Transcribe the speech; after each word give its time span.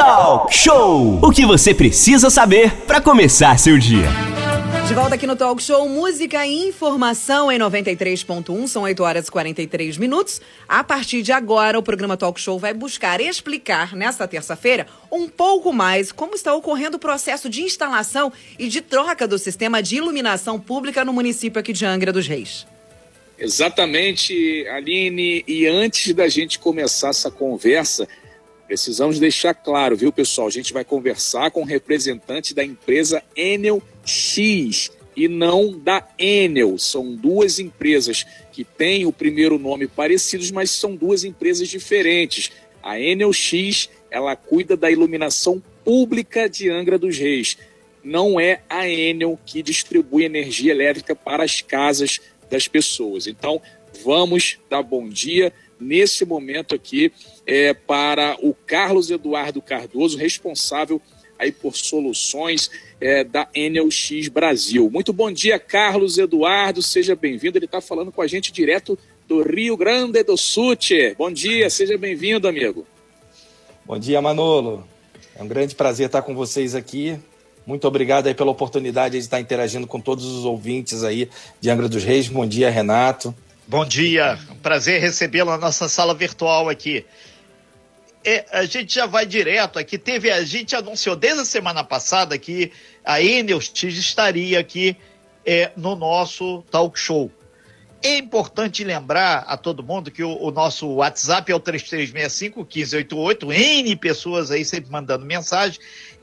Talk 0.00 0.54
Show! 0.54 1.20
O 1.22 1.30
que 1.30 1.44
você 1.44 1.74
precisa 1.74 2.30
saber 2.30 2.74
para 2.86 3.02
começar 3.02 3.58
seu 3.58 3.76
dia. 3.76 4.08
De 4.88 4.94
volta 4.94 5.14
aqui 5.14 5.26
no 5.26 5.36
Talk 5.36 5.62
Show, 5.62 5.86
música 5.90 6.46
e 6.46 6.68
informação 6.68 7.52
em 7.52 7.58
93.1, 7.58 8.66
são 8.66 8.84
8 8.84 9.02
horas 9.02 9.28
e 9.28 9.30
43 9.30 9.98
minutos. 9.98 10.40
A 10.66 10.82
partir 10.82 11.20
de 11.20 11.32
agora, 11.32 11.78
o 11.78 11.82
programa 11.82 12.16
Talk 12.16 12.40
Show 12.40 12.58
vai 12.58 12.72
buscar 12.72 13.20
explicar, 13.20 13.94
nesta 13.94 14.26
terça-feira, 14.26 14.86
um 15.12 15.28
pouco 15.28 15.70
mais 15.70 16.10
como 16.10 16.34
está 16.34 16.54
ocorrendo 16.54 16.96
o 16.96 17.00
processo 17.00 17.50
de 17.50 17.60
instalação 17.60 18.32
e 18.58 18.68
de 18.68 18.80
troca 18.80 19.28
do 19.28 19.38
sistema 19.38 19.82
de 19.82 19.96
iluminação 19.96 20.58
pública 20.58 21.04
no 21.04 21.12
município 21.12 21.60
aqui 21.60 21.74
de 21.74 21.84
Angra 21.84 22.10
dos 22.10 22.26
Reis. 22.26 22.66
Exatamente, 23.40 24.66
Aline. 24.68 25.42
E 25.48 25.66
antes 25.66 26.14
da 26.14 26.28
gente 26.28 26.58
começar 26.58 27.08
essa 27.08 27.30
conversa, 27.30 28.06
precisamos 28.70 29.18
deixar 29.18 29.52
claro, 29.52 29.96
viu, 29.96 30.12
pessoal? 30.12 30.46
A 30.46 30.50
gente 30.50 30.72
vai 30.72 30.84
conversar 30.84 31.50
com 31.50 31.62
o 31.62 31.66
representante 31.66 32.54
da 32.54 32.62
empresa 32.62 33.20
Enel 33.34 33.82
X 34.06 34.92
e 35.16 35.26
não 35.26 35.76
da 35.76 36.06
Enel. 36.16 36.78
São 36.78 37.16
duas 37.16 37.58
empresas 37.58 38.24
que 38.52 38.62
têm 38.62 39.06
o 39.06 39.12
primeiro 39.12 39.58
nome 39.58 39.88
parecidos, 39.88 40.52
mas 40.52 40.70
são 40.70 40.94
duas 40.94 41.24
empresas 41.24 41.68
diferentes. 41.68 42.52
A 42.80 43.00
Enel 43.00 43.32
X, 43.32 43.90
ela 44.08 44.36
cuida 44.36 44.76
da 44.76 44.88
iluminação 44.88 45.60
pública 45.84 46.48
de 46.48 46.70
Angra 46.70 46.96
dos 46.96 47.18
Reis. 47.18 47.58
Não 48.04 48.38
é 48.38 48.62
a 48.68 48.88
Enel 48.88 49.36
que 49.44 49.64
distribui 49.64 50.22
energia 50.22 50.70
elétrica 50.70 51.16
para 51.16 51.42
as 51.42 51.60
casas 51.60 52.20
das 52.48 52.68
pessoas. 52.68 53.26
Então, 53.26 53.60
vamos 54.04 54.60
dar 54.70 54.84
bom 54.84 55.08
dia 55.08 55.52
nesse 55.80 56.24
momento 56.24 56.74
aqui 56.74 57.12
é, 57.46 57.72
para 57.72 58.36
o 58.40 58.54
Carlos 58.54 59.10
Eduardo 59.10 59.62
Cardoso, 59.62 60.18
responsável 60.18 61.00
aí 61.38 61.50
por 61.50 61.74
soluções 61.74 62.70
é, 63.00 63.24
da 63.24 63.48
NLX 63.54 64.28
Brasil. 64.28 64.90
Muito 64.90 65.12
bom 65.12 65.32
dia, 65.32 65.58
Carlos 65.58 66.18
Eduardo, 66.18 66.82
seja 66.82 67.16
bem-vindo. 67.16 67.56
Ele 67.56 67.64
está 67.64 67.80
falando 67.80 68.12
com 68.12 68.20
a 68.20 68.26
gente 68.26 68.52
direto 68.52 68.98
do 69.26 69.42
Rio 69.42 69.76
Grande 69.76 70.22
do 70.22 70.36
Sul. 70.36 70.76
Bom 71.16 71.30
dia, 71.30 71.70
seja 71.70 71.96
bem-vindo, 71.96 72.46
amigo. 72.46 72.86
Bom 73.86 73.98
dia, 73.98 74.20
Manolo. 74.20 74.86
É 75.34 75.42
um 75.42 75.48
grande 75.48 75.74
prazer 75.74 76.06
estar 76.06 76.20
com 76.22 76.34
vocês 76.34 76.74
aqui. 76.74 77.18
Muito 77.66 77.86
obrigado 77.88 78.26
aí 78.26 78.34
pela 78.34 78.50
oportunidade 78.50 79.12
de 79.12 79.18
estar 79.18 79.40
interagindo 79.40 79.86
com 79.86 80.00
todos 80.00 80.24
os 80.24 80.44
ouvintes 80.44 81.02
aí 81.02 81.30
de 81.60 81.70
Angra 81.70 81.88
dos 81.88 82.04
Reis. 82.04 82.28
Bom 82.28 82.46
dia, 82.46 82.68
Renato. 82.68 83.34
Bom 83.66 83.84
dia, 83.84 84.38
prazer 84.60 85.00
recebê-lo 85.00 85.50
na 85.50 85.58
nossa 85.58 85.88
sala 85.88 86.14
virtual 86.14 86.68
aqui. 86.68 87.04
É, 88.24 88.44
a 88.52 88.64
gente 88.64 88.94
já 88.94 89.06
vai 89.06 89.24
direto 89.24 89.78
aqui. 89.78 89.96
Teve, 89.96 90.30
a 90.30 90.44
gente 90.44 90.76
anunciou 90.76 91.16
desde 91.16 91.40
a 91.40 91.44
semana 91.44 91.82
passada 91.82 92.36
que 92.38 92.70
a 93.04 93.20
Enels 93.20 93.72
estaria 93.82 94.60
aqui 94.60 94.96
é, 95.44 95.72
no 95.76 95.96
nosso 95.96 96.62
talk 96.70 96.98
show. 96.98 97.30
É 98.02 98.16
importante 98.16 98.82
lembrar 98.82 99.44
a 99.46 99.56
todo 99.58 99.82
mundo 99.82 100.10
que 100.10 100.22
o, 100.22 100.34
o 100.42 100.50
nosso 100.50 100.86
WhatsApp 100.88 101.52
é 101.52 101.54
o 101.54 101.60
3365-1588, 101.60 103.52
N 103.52 103.96
pessoas 103.96 104.50
aí 104.50 104.64
sempre 104.64 104.90
mandando 104.90 105.26
mensagem. 105.26 105.78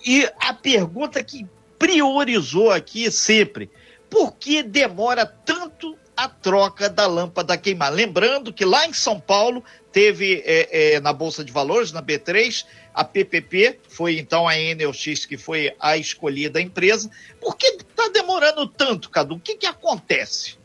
E 0.05 0.27
a 0.39 0.53
pergunta 0.53 1.23
que 1.23 1.45
priorizou 1.77 2.71
aqui 2.71 3.11
sempre, 3.11 3.69
por 4.09 4.35
que 4.35 4.63
demora 4.63 5.25
tanto 5.25 5.95
a 6.17 6.27
troca 6.27 6.89
da 6.89 7.05
lâmpada 7.05 7.55
queimar. 7.55 7.93
Lembrando 7.93 8.51
que 8.51 8.65
lá 8.65 8.87
em 8.87 8.93
São 8.93 9.19
Paulo 9.19 9.63
teve 9.91 10.41
é, 10.43 10.95
é, 10.95 10.99
na 10.99 11.13
Bolsa 11.13 11.43
de 11.43 11.51
Valores, 11.51 11.91
na 11.91 12.01
B3, 12.01 12.65
a 12.93 13.03
PPP, 13.03 13.79
foi 13.87 14.17
então 14.17 14.47
a 14.47 14.55
NLX 14.55 15.27
que 15.27 15.37
foi 15.37 15.71
a 15.79 15.95
escolhida 15.95 16.59
empresa. 16.59 17.09
Por 17.39 17.55
que 17.55 17.67
está 17.67 18.09
demorando 18.09 18.67
tanto, 18.67 19.11
Cadu? 19.11 19.35
O 19.35 19.39
que, 19.39 19.55
que 19.55 19.67
acontece? 19.67 20.57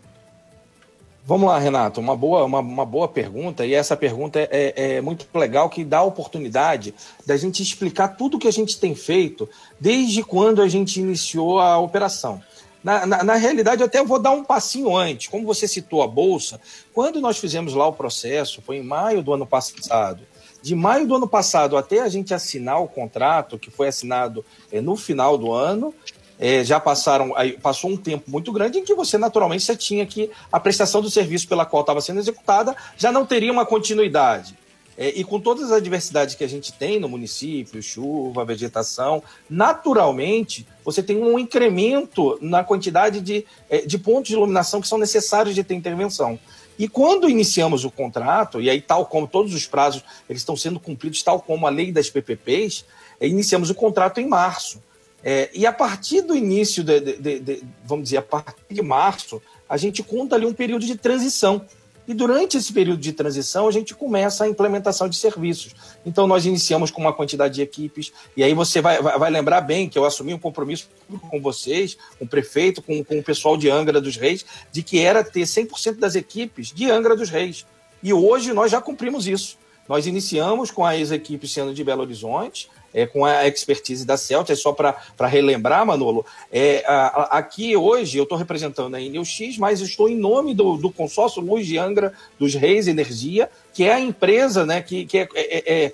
Vamos 1.25 1.47
lá, 1.49 1.59
Renato, 1.59 2.01
uma 2.01 2.17
boa, 2.17 2.45
uma, 2.45 2.59
uma 2.59 2.85
boa 2.85 3.07
pergunta, 3.07 3.65
e 3.65 3.75
essa 3.75 3.97
pergunta 3.97 4.41
é, 4.41 4.49
é, 4.51 4.93
é 4.95 5.01
muito 5.01 5.27
legal, 5.33 5.71
que 5.71 5.85
dá 5.85 5.99
a 5.99 6.03
oportunidade 6.03 6.93
da 7.25 7.37
gente 7.37 7.63
explicar 7.63 8.09
tudo 8.09 8.41
que 8.41 8.49
a 8.49 8.53
gente 8.53 8.81
tem 8.81 8.93
feito 8.97 9.49
desde 9.79 10.25
quando 10.25 10.61
a 10.61 10.67
gente 10.67 10.99
iniciou 10.99 11.61
a 11.61 11.79
operação. 11.79 12.43
Na, 12.83 13.07
na, 13.07 13.23
na, 13.23 13.35
realidade, 13.35 13.81
eu 13.81 13.87
até 13.87 14.03
vou 14.03 14.19
dar 14.19 14.33
um 14.33 14.45
passinho 14.45 14.97
antes. 14.97 15.29
Como 15.29 15.47
você 15.47 15.69
citou 15.69 16.03
a 16.03 16.07
Bolsa, 16.07 16.61
quando 16.93 17.21
nós 17.21 17.39
fizemos 17.39 17.75
lá 17.75 17.87
o 17.87 17.93
processo, 17.93 18.61
foi 18.61 18.79
em 18.79 18.83
maio 18.83 19.23
do 19.23 19.33
ano 19.33 19.47
passado. 19.47 20.23
De 20.61 20.75
maio 20.75 21.07
do 21.07 21.17
ano 21.17 21.29
passado 21.29 21.77
até 21.77 22.01
a 22.01 22.09
gente 22.09 22.35
assinar 22.35 22.83
o 22.83 22.89
contrato, 22.89 23.59
que 23.59 23.71
foi 23.71 23.89
assinado 23.89 24.45
é, 24.71 24.81
no 24.81 24.97
final 24.97 25.39
do 25.39 25.53
ano, 25.53 25.95
é, 26.39 26.65
já 26.65 26.81
passaram, 26.81 27.37
aí, 27.37 27.53
passou 27.53 27.91
um 27.91 27.97
tempo 27.97 28.31
muito 28.31 28.53
grande 28.53 28.79
em 28.79 28.85
que 28.85 28.95
você 28.95 29.17
naturalmente 29.17 29.77
tinha 29.77 30.05
que 30.05 30.31
a 30.51 30.59
prestação 30.59 31.01
do 31.01 31.11
serviço 31.11 31.47
pela 31.47 31.65
qual 31.65 31.83
estava 31.83 32.01
sendo 32.01 32.19
executada 32.19 32.75
já 32.97 33.13
não 33.13 33.25
teria 33.25 33.53
uma 33.53 33.65
continuidade. 33.65 34.57
É, 35.03 35.09
e 35.17 35.25
com 35.25 35.41
todas 35.41 35.65
as 35.65 35.73
adversidades 35.73 36.37
que 36.37 36.45
a 36.45 36.49
gente 36.49 36.73
tem 36.73 37.01
no 37.01 37.09
município, 37.09 37.83
chuva, 37.83 38.45
vegetação, 38.45 39.21
naturalmente 39.51 40.65
você 40.85 41.03
tem 41.03 41.17
um 41.17 41.37
incremento 41.37 42.39
na 42.41 42.63
quantidade 42.63 43.21
de, 43.21 43.45
é, 43.69 43.79
de 43.79 43.99
pontos 43.99 44.29
de 44.29 44.35
iluminação 44.35 44.81
que 44.81 44.87
são 44.87 44.99
necessários 44.99 45.57
de 45.57 45.65
ter 45.65 45.75
intervenção. 45.75 46.39
E 46.79 46.87
quando 46.87 47.29
iniciamos 47.29 47.85
o 47.85 47.91
contrato, 47.91 48.61
e 48.61 48.71
aí 48.71 48.81
tal 48.81 49.05
como 49.07 49.27
todos 49.27 49.53
os 49.55 49.67
prazos 49.67 50.05
eles 50.31 50.43
estão 50.43 50.57
sendo 50.57 50.79
cumpridos, 50.79 51.21
tal 51.21 51.41
como 51.41 51.67
a 51.67 51.71
lei 51.71 51.91
das 51.91 52.09
PPPs, 52.09 52.85
é, 53.19 53.27
iniciamos 53.27 53.71
o 53.71 53.75
contrato 53.75 54.21
em 54.21 54.29
março. 54.29 54.81
É, 55.25 55.51
e 55.53 55.67
a 55.67 55.73
partir 55.73 56.21
do 56.21 56.37
início, 56.37 56.85
de, 56.85 57.01
de, 57.01 57.41
de, 57.41 57.65
vamos 57.85 58.05
dizer, 58.05 58.19
a 58.19 58.23
partir 58.23 58.73
de 58.73 58.83
março, 58.83 59.43
a 59.69 59.77
gente 59.77 60.01
conta 60.01 60.37
ali 60.37 60.47
um 60.47 60.55
período 60.55 60.87
de 60.87 60.95
transição 60.97 61.67
e 62.07 62.15
durante 62.15 62.57
esse 62.57 62.73
período 62.73 63.01
de 63.01 63.13
transição, 63.13 63.69
a 63.69 63.71
gente 63.71 63.95
começa 63.95 64.45
a 64.45 64.49
implementação 64.49 65.09
de 65.09 65.17
serviços. 65.17 65.75
Então, 66.05 66.27
nós 66.27 66.45
iniciamos 66.47 66.91
com 66.91 67.01
uma 67.01 67.13
quantidade 67.13 67.55
de 67.55 67.63
equipes, 67.63 68.13
e 68.37 68.43
aí 68.43 68.55
você 68.55 68.81
vai, 68.81 69.01
vai, 69.01 69.19
vai 69.19 69.31
lembrar 69.31 69.61
bem 69.61 69.89
que 69.89 69.99
eu 69.99 70.05
assumi 70.05 70.35
um 70.35 70.39
compromisso 70.39 70.89
com 71.31 71.41
vocês, 71.41 71.97
com 72.19 72.25
o 72.25 72.29
prefeito, 72.29 72.83
com, 72.83 73.05
com 73.05 73.19
o 73.19 73.23
pessoal 73.23 73.57
de 73.57 73.71
Angra 73.71 74.01
dos 74.01 74.17
Reis, 74.17 74.45
de 74.73 74.83
que 74.83 74.99
era 74.99 75.23
ter 75.23 75.43
100% 75.43 75.99
das 75.99 76.15
equipes 76.15 76.73
de 76.73 76.91
Angra 76.91 77.17
dos 77.17 77.31
Reis. 77.31 77.65
E 78.03 78.13
hoje 78.13 78.53
nós 78.53 78.71
já 78.71 78.81
cumprimos 78.81 79.27
isso. 79.27 79.57
Nós 79.89 80.07
iniciamos 80.07 80.71
com 80.71 80.85
as 80.85 81.11
equipes 81.11 81.53
sendo 81.53 81.75
de 81.75 81.85
Belo 81.85 82.03
Horizonte, 82.03 82.69
é, 82.93 83.07
com 83.07 83.25
a 83.25 83.47
expertise 83.47 84.05
da 84.05 84.17
Celta, 84.17 84.53
é 84.53 84.57
só 84.57 84.73
para 84.73 85.27
relembrar, 85.27 85.87
Manolo, 85.87 86.25
é, 86.51 86.85
a, 86.87 87.07
a, 87.07 87.39
aqui 87.39 87.77
hoje 87.77 88.19
eu 88.19 88.25
estou 88.25 88.39
representando 88.39 88.95
a 88.95 89.01
Enel 89.01 89.25
X, 89.25 89.59
mas 89.59 89.81
estou 89.81 90.09
em 90.09 90.17
nome 90.17 90.55
do, 90.55 90.77
do 90.77 90.91
consórcio 90.91 91.43
Luz 91.43 91.67
de 91.67 91.79
Angra 91.79 92.13
dos 92.39 92.55
Reis 92.55 92.89
Energia, 92.89 93.51
que 93.73 93.85
é 93.85 93.95
a 93.95 94.01
empresa 94.01 94.67
né, 94.67 94.83
que, 94.83 95.07
que 95.07 95.19
é, 95.19 95.29
é, 95.35 95.85
é 95.85 95.93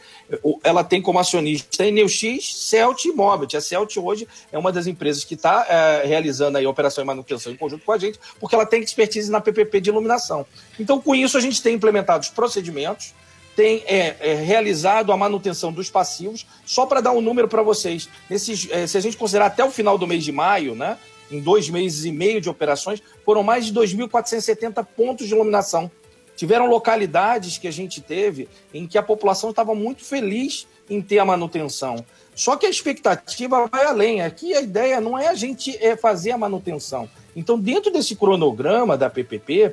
ela 0.63 0.83
tem 0.83 1.01
como 1.01 1.19
acionista 1.19 1.83
a 1.83 1.87
Enel 1.87 2.09
X, 2.09 2.69
Celt 2.69 3.05
e 3.05 3.13
Mobit. 3.13 3.57
A 3.57 3.61
Celt 3.61 3.97
hoje 3.97 4.27
é 4.51 4.59
uma 4.59 4.73
das 4.73 4.87
empresas 4.87 5.25
que 5.25 5.35
está 5.35 5.67
é, 5.69 6.07
realizando 6.07 6.59
aí 6.59 6.65
a 6.65 6.71
operação 6.71 7.03
e 7.05 7.07
manutenção 7.07 7.53
em 7.53 7.57
conjunto 7.57 7.85
com 7.85 7.93
a 7.93 7.99
gente, 7.99 8.19
porque 8.41 8.55
ela 8.55 8.67
tem 8.67 8.83
expertise 8.83 9.31
na 9.31 9.41
PPP 9.41 9.81
de 9.81 9.91
iluminação. 9.91 10.45
Então, 10.79 11.01
com 11.01 11.15
isso, 11.15 11.39
a 11.39 11.41
gente 11.41 11.63
tem 11.63 11.75
implementado 11.75 12.23
os 12.23 12.31
procedimentos, 12.31 13.15
tem 13.59 13.83
é, 13.87 14.15
é, 14.21 14.35
realizado 14.35 15.11
a 15.11 15.17
manutenção 15.17 15.73
dos 15.73 15.91
passivos. 15.91 16.47
Só 16.65 16.87
para 16.87 17.01
dar 17.01 17.11
um 17.11 17.21
número 17.21 17.49
para 17.49 17.61
vocês, 17.61 18.09
nesses, 18.31 18.69
é, 18.71 18.87
se 18.87 18.97
a 18.97 19.01
gente 19.01 19.17
considerar 19.17 19.47
até 19.47 19.65
o 19.65 19.71
final 19.73 19.99
do 19.99 20.07
mês 20.07 20.23
de 20.23 20.31
maio, 20.31 20.77
né, 20.77 20.97
em 21.29 21.41
dois 21.41 21.69
meses 21.69 22.05
e 22.05 22.13
meio 22.13 22.41
de 22.41 22.49
operações, 22.49 23.03
foram 23.25 23.43
mais 23.43 23.67
de 23.67 23.75
2.470 23.75 24.87
pontos 24.97 25.27
de 25.27 25.35
iluminação. 25.35 25.91
Tiveram 26.37 26.69
localidades 26.69 27.59
que 27.59 27.67
a 27.67 27.73
gente 27.73 28.01
teve 28.01 28.49
em 28.73 28.87
que 28.87 28.97
a 28.97 29.03
população 29.03 29.51
estava 29.51 29.75
muito 29.75 30.05
feliz 30.05 30.69
em 30.89 31.03
ter 31.03 31.19
a 31.19 31.25
manutenção. 31.25 32.07
Só 32.37 32.55
que 32.55 32.65
a 32.65 32.71
expectativa 32.71 33.67
vai 33.67 33.85
além. 33.87 34.23
Aqui 34.23 34.55
a 34.55 34.61
ideia 34.61 35.01
não 35.01 35.19
é 35.19 35.27
a 35.27 35.35
gente 35.35 35.77
é, 35.85 35.97
fazer 35.97 36.31
a 36.31 36.39
manutenção. 36.39 37.09
Então, 37.35 37.59
dentro 37.59 37.91
desse 37.91 38.15
cronograma 38.15 38.97
da 38.97 39.11
PPP, 39.11 39.73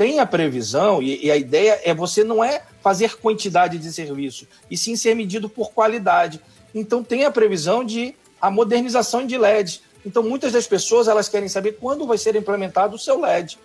tem 0.00 0.18
a 0.18 0.24
previsão, 0.24 1.02
e, 1.02 1.26
e, 1.26 1.30
a 1.30 1.36
ideia 1.36 1.78
é 1.84 1.92
você 1.92 2.24
não 2.24 2.42
é 2.42 2.62
fazer 2.80 3.18
quantidade 3.18 3.76
de 3.76 3.92
serviço, 3.92 4.48
e 4.70 4.74
sim 4.74 4.96
ser 4.96 5.14
medido 5.14 5.46
por 5.46 5.72
qualidade. 5.72 6.40
Então 6.74 7.04
tem 7.04 7.26
a 7.26 7.30
previsão 7.30 7.84
de 7.84 8.14
a 8.40 8.50
modernização 8.50 9.26
de 9.26 9.36
LEDs. 9.36 9.82
Então 10.06 10.22
muitas 10.22 10.54
das 10.54 10.66
pessoas 10.66 11.06
elas 11.06 11.28
querem 11.28 11.50
saber 11.50 11.72
quando 11.72 12.06
vai 12.06 12.16
ser 12.16 12.34
implementado 12.34 12.96
o 12.96 12.98
seu 12.98 13.20
LED. 13.20 13.58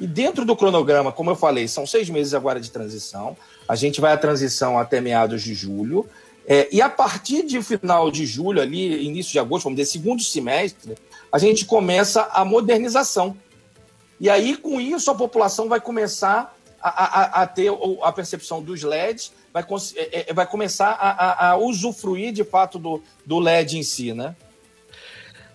E 0.00 0.06
dentro 0.06 0.46
do 0.46 0.56
cronograma, 0.56 1.12
como 1.12 1.28
eu 1.28 1.36
falei, 1.36 1.68
são 1.68 1.86
seis 1.86 2.08
meses 2.08 2.32
agora 2.32 2.58
de 2.58 2.70
transição. 2.70 3.36
A 3.68 3.76
gente 3.76 4.00
vai 4.00 4.14
à 4.14 4.16
transição 4.16 4.78
até 4.78 4.98
meados 4.98 5.42
de 5.42 5.52
julho. 5.52 6.08
É, 6.46 6.70
e 6.72 6.80
a 6.80 6.88
partir 6.88 7.44
de 7.44 7.60
final 7.60 8.10
de 8.10 8.24
julho, 8.24 8.62
ali, 8.62 9.04
início 9.04 9.32
de 9.32 9.38
agosto, 9.38 9.64
vamos 9.64 9.76
dizer, 9.76 9.90
segundo 9.90 10.22
semestre, 10.22 10.94
a 11.30 11.36
gente 11.36 11.66
começa 11.66 12.30
a 12.32 12.46
modernização. 12.46 13.36
E 14.22 14.30
aí, 14.30 14.56
com 14.56 14.80
isso, 14.80 15.10
a 15.10 15.16
população 15.16 15.68
vai 15.68 15.80
começar 15.80 16.56
a, 16.80 16.88
a, 16.88 17.42
a 17.42 17.46
ter 17.48 17.72
a 18.02 18.12
percepção 18.12 18.62
dos 18.62 18.80
LEDs, 18.84 19.32
vai, 19.52 19.64
é, 19.96 20.30
é, 20.30 20.32
vai 20.32 20.46
começar 20.46 20.90
a, 20.90 21.48
a, 21.48 21.56
usufruir 21.56 22.32
de 22.32 22.44
fato 22.44 22.78
do, 22.78 23.02
do 23.26 23.40
LED 23.40 23.78
em 23.78 23.82
si, 23.82 24.14
né? 24.14 24.36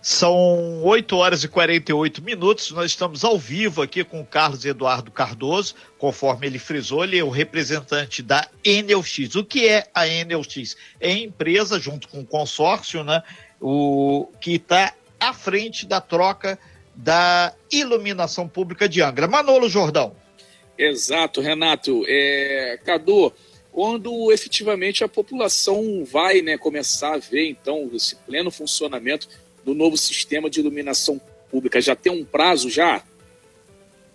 São 0.01 0.83
8 0.83 1.15
horas 1.15 1.45
e 1.45 1.47
48 1.47 2.21
minutos. 2.21 2.71
Nós 2.71 2.87
estamos 2.87 3.23
ao 3.23 3.39
vivo 3.39 3.81
aqui 3.81 4.03
com 4.03 4.19
o 4.19 4.25
Carlos 4.25 4.65
Eduardo 4.65 5.11
Cardoso, 5.11 5.73
conforme 5.97 6.47
ele 6.47 6.59
frisou, 6.59 7.05
ele 7.05 7.17
é 7.17 7.23
o 7.23 7.29
representante 7.29 8.21
da 8.21 8.45
NLX. 8.65 9.35
O 9.35 9.45
que 9.45 9.65
é 9.65 9.87
a 9.93 10.05
NLX? 10.05 10.75
É 10.99 11.11
a 11.11 11.17
empresa, 11.17 11.79
junto 11.79 12.09
com 12.09 12.19
o 12.19 12.25
consórcio, 12.25 13.01
né, 13.05 13.23
o, 13.61 14.27
que 14.41 14.55
está 14.55 14.93
à 15.17 15.31
frente 15.31 15.85
da 15.85 16.01
troca 16.01 16.59
da 16.97 17.53
iluminação 17.71 18.47
pública 18.47 18.89
de 18.89 19.03
Angra. 19.03 19.27
Manolo 19.27 19.69
Jordão. 19.69 20.15
Exato, 20.75 21.41
Renato. 21.41 22.03
É, 22.07 22.79
Cadu, 22.83 23.31
quando 23.71 24.31
efetivamente 24.31 25.03
a 25.03 25.07
população 25.07 26.03
vai 26.03 26.41
né, 26.41 26.57
começar 26.57 27.13
a 27.13 27.17
ver 27.19 27.47
então 27.47 27.87
esse 27.93 28.15
pleno 28.15 28.49
funcionamento 28.49 29.29
do 29.63 29.75
novo 29.75 29.95
sistema 29.95 30.49
de 30.49 30.59
iluminação 30.59 31.21
pública? 31.51 31.79
Já 31.79 31.95
tem 31.95 32.11
um 32.11 32.25
prazo 32.25 32.67
já? 32.67 33.03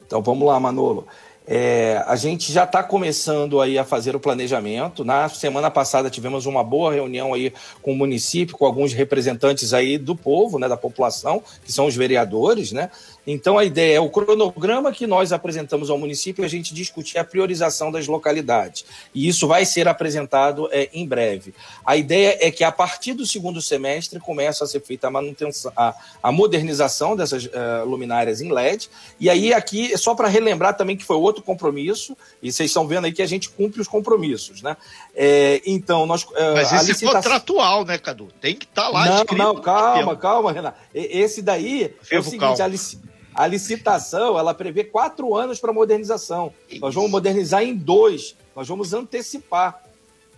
Então 0.04 0.20
vamos 0.20 0.46
lá, 0.46 0.58
Manolo. 0.58 1.06
É, 1.46 2.02
a 2.06 2.14
gente 2.14 2.52
já 2.52 2.64
está 2.64 2.82
começando 2.82 3.60
aí 3.60 3.76
a 3.76 3.84
fazer 3.84 4.14
o 4.14 4.20
planejamento. 4.20 5.04
Na 5.04 5.28
semana 5.28 5.70
passada 5.70 6.08
tivemos 6.08 6.46
uma 6.46 6.62
boa 6.62 6.92
reunião 6.92 7.34
aí 7.34 7.52
com 7.80 7.92
o 7.92 7.96
município, 7.96 8.56
com 8.56 8.64
alguns 8.64 8.92
representantes 8.92 9.74
aí 9.74 9.98
do 9.98 10.14
povo, 10.14 10.58
né, 10.58 10.68
da 10.68 10.76
população, 10.76 11.42
que 11.64 11.72
são 11.72 11.86
os 11.86 11.96
vereadores, 11.96 12.70
né? 12.70 12.90
Então 13.26 13.58
a 13.58 13.64
ideia 13.64 13.96
é 13.96 14.00
o 14.00 14.10
cronograma 14.10 14.92
que 14.92 15.06
nós 15.06 15.32
apresentamos 15.32 15.90
ao 15.90 15.98
município, 15.98 16.44
a 16.44 16.48
gente 16.48 16.74
discutir 16.74 17.18
a 17.18 17.24
priorização 17.24 17.90
das 17.92 18.06
localidades. 18.06 18.84
E 19.14 19.28
isso 19.28 19.46
vai 19.46 19.64
ser 19.64 19.86
apresentado 19.86 20.68
é, 20.72 20.88
em 20.92 21.06
breve. 21.06 21.54
A 21.84 21.96
ideia 21.96 22.36
é 22.40 22.50
que 22.50 22.64
a 22.64 22.72
partir 22.72 23.14
do 23.14 23.24
segundo 23.24 23.62
semestre 23.62 24.18
comece 24.18 24.62
a 24.62 24.66
ser 24.66 24.80
feita 24.80 25.06
a 25.06 25.10
manutenção, 25.10 25.72
a, 25.76 25.94
a 26.22 26.32
modernização 26.32 27.14
dessas 27.14 27.46
uh, 27.46 27.84
luminárias 27.86 28.40
em 28.40 28.50
LED. 28.50 28.90
E 29.20 29.30
aí 29.30 29.52
aqui, 29.52 29.96
só 29.96 30.14
para 30.14 30.28
relembrar 30.28 30.76
também 30.76 30.96
que 30.96 31.04
foi 31.04 31.16
outro 31.16 31.42
compromisso, 31.42 32.16
e 32.42 32.50
vocês 32.50 32.70
estão 32.70 32.86
vendo 32.86 33.04
aí 33.04 33.12
que 33.12 33.22
a 33.22 33.26
gente 33.26 33.48
cumpre 33.48 33.80
os 33.80 33.88
compromissos, 33.88 34.62
né? 34.62 34.76
É, 35.14 35.60
então, 35.64 36.06
nós. 36.06 36.24
Uh, 36.24 36.28
Mas 36.54 36.72
esse 36.72 36.86
licitação... 36.86 37.10
é 37.10 37.22
contratual, 37.22 37.84
né, 37.84 37.98
Cadu? 37.98 38.28
Tem 38.40 38.54
que 38.54 38.64
estar 38.64 38.84
tá 38.84 38.88
lá 38.88 39.06
não, 39.06 39.16
escrito. 39.16 39.38
Não, 39.38 39.54
calma, 39.60 40.16
calma, 40.16 40.52
Renato. 40.52 40.78
Esse 40.94 41.42
daí 41.42 41.94
é 42.10 42.18
o 42.18 42.22
seguinte, 42.22 42.62
a 42.62 42.66
licitação 42.66 43.11
a 43.34 43.46
licitação 43.46 44.38
ela 44.38 44.54
prevê 44.54 44.84
quatro 44.84 45.34
anos 45.34 45.58
para 45.58 45.72
modernização. 45.72 46.52
Nós 46.80 46.94
vamos 46.94 47.10
modernizar 47.10 47.62
em 47.62 47.74
dois. 47.74 48.36
Nós 48.54 48.68
vamos 48.68 48.92
antecipar. 48.92 49.82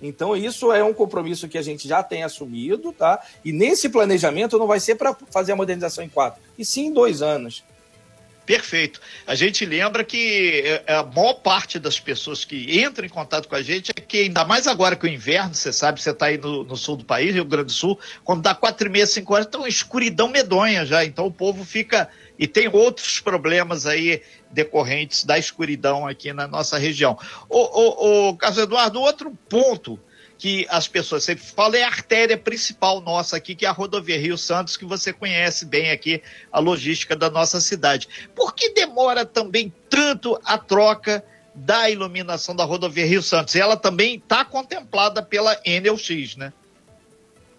Então, 0.02 0.36
isso 0.36 0.72
é 0.72 0.82
um 0.84 0.92
compromisso 0.92 1.48
que 1.48 1.56
a 1.56 1.62
gente 1.62 1.88
já 1.88 2.02
tem 2.02 2.22
assumido, 2.22 2.92
tá? 2.92 3.22
E 3.44 3.52
nesse 3.52 3.88
planejamento 3.88 4.58
não 4.58 4.66
vai 4.66 4.80
ser 4.80 4.96
para 4.96 5.16
fazer 5.30 5.52
a 5.52 5.56
modernização 5.56 6.04
em 6.04 6.08
quatro, 6.08 6.42
e 6.58 6.64
sim 6.64 6.86
em 6.86 6.92
dois 6.92 7.22
anos. 7.22 7.64
Perfeito. 8.46 9.00
A 9.26 9.34
gente 9.34 9.64
lembra 9.64 10.04
que 10.04 10.62
é, 10.86 10.94
a 10.94 11.02
maior 11.02 11.34
parte 11.34 11.78
das 11.78 11.98
pessoas 11.98 12.44
que 12.44 12.82
entram 12.82 13.06
em 13.06 13.08
contato 13.08 13.48
com 13.48 13.54
a 13.54 13.62
gente 13.62 13.90
é 13.96 14.00
que, 14.00 14.18
ainda 14.18 14.44
mais 14.44 14.66
agora 14.66 14.96
que 14.96 15.06
o 15.06 15.08
inverno, 15.08 15.54
você 15.54 15.72
sabe, 15.72 16.00
você 16.00 16.10
está 16.10 16.26
aí 16.26 16.36
no, 16.36 16.62
no, 16.62 16.76
sul 16.76 16.96
do 16.96 17.04
país, 17.04 17.32
Rio 17.32 17.44
Grande 17.46 17.66
do 17.66 17.72
Sul, 17.72 17.98
quando 18.22 18.42
dá 18.42 18.54
quatro 18.54 18.86
e 18.86 18.90
meia, 18.90 19.06
cinco 19.06 19.32
horas, 19.32 19.46
então 19.46 19.66
escuridão 19.66 20.28
medonha 20.28 20.84
já. 20.84 21.04
Então 21.04 21.26
o 21.26 21.32
povo 21.32 21.64
fica 21.64 22.08
e 22.38 22.46
tem 22.46 22.68
outros 22.68 23.18
problemas 23.18 23.86
aí 23.86 24.22
decorrentes 24.50 25.24
da 25.24 25.38
escuridão 25.38 26.06
aqui 26.06 26.32
na 26.32 26.46
nossa 26.46 26.76
região. 26.76 27.18
O, 27.48 28.28
o 28.28 28.36
Carlos 28.36 28.62
Eduardo, 28.62 29.00
outro 29.00 29.32
ponto 29.48 29.98
que 30.38 30.66
as 30.68 30.88
pessoas 30.88 31.24
sempre 31.24 31.44
falam 31.44 31.78
é 31.78 31.84
a 31.84 31.88
artéria 31.88 32.36
principal 32.36 33.00
nossa 33.00 33.36
aqui, 33.36 33.54
que 33.54 33.64
é 33.64 33.68
a 33.68 33.72
rodovia 33.72 34.18
Rio 34.18 34.36
Santos, 34.36 34.76
que 34.76 34.84
você 34.84 35.12
conhece 35.12 35.64
bem 35.64 35.90
aqui 35.90 36.22
a 36.52 36.58
logística 36.58 37.16
da 37.16 37.30
nossa 37.30 37.60
cidade. 37.60 38.08
Por 38.34 38.54
que 38.54 38.70
demora 38.70 39.24
também 39.24 39.72
tanto 39.88 40.38
a 40.44 40.58
troca 40.58 41.24
da 41.54 41.88
iluminação 41.88 42.54
da 42.54 42.64
rodovia 42.64 43.06
Rio 43.06 43.22
Santos? 43.22 43.54
Ela 43.54 43.76
também 43.76 44.16
está 44.16 44.44
contemplada 44.44 45.22
pela 45.22 45.58
NLX, 45.64 46.36
né? 46.36 46.52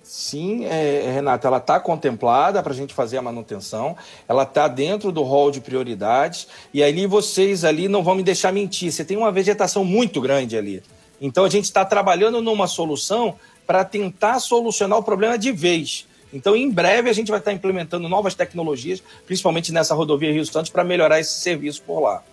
Sim, 0.05 0.65
é, 0.65 1.11
Renata, 1.15 1.47
ela 1.47 1.57
está 1.57 1.79
contemplada 1.79 2.61
para 2.61 2.71
a 2.71 2.75
gente 2.75 2.93
fazer 2.93 3.17
a 3.17 3.23
manutenção, 3.23 3.97
ela 4.29 4.43
está 4.43 4.67
dentro 4.67 5.11
do 5.11 5.23
rol 5.23 5.49
de 5.49 5.59
prioridades, 5.59 6.47
e 6.71 6.83
ali 6.83 7.07
vocês 7.07 7.65
ali 7.65 7.87
não 7.87 8.03
vão 8.03 8.13
me 8.13 8.21
deixar 8.21 8.53
mentir, 8.53 8.91
você 8.91 9.03
tem 9.03 9.17
uma 9.17 9.31
vegetação 9.31 9.83
muito 9.83 10.21
grande 10.21 10.55
ali. 10.55 10.83
Então 11.19 11.45
a 11.45 11.49
gente 11.49 11.65
está 11.65 11.85
trabalhando 11.85 12.41
numa 12.41 12.67
solução 12.67 13.35
para 13.65 13.83
tentar 13.83 14.39
solucionar 14.39 14.99
o 14.99 15.03
problema 15.03 15.37
de 15.37 15.51
vez. 15.51 16.05
Então, 16.33 16.55
em 16.55 16.69
breve, 16.69 17.09
a 17.09 17.13
gente 17.13 17.29
vai 17.29 17.39
estar 17.39 17.51
tá 17.51 17.55
implementando 17.55 18.09
novas 18.09 18.35
tecnologias, 18.35 19.01
principalmente 19.25 19.71
nessa 19.71 19.95
rodovia 19.95 20.33
Rio 20.33 20.45
Santos, 20.45 20.69
para 20.69 20.83
melhorar 20.83 21.19
esse 21.19 21.39
serviço 21.39 21.81
por 21.83 22.01
lá. 22.01 22.23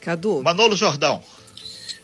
Cadu. 0.00 0.42
Manolo 0.42 0.74
Jordão. 0.74 1.22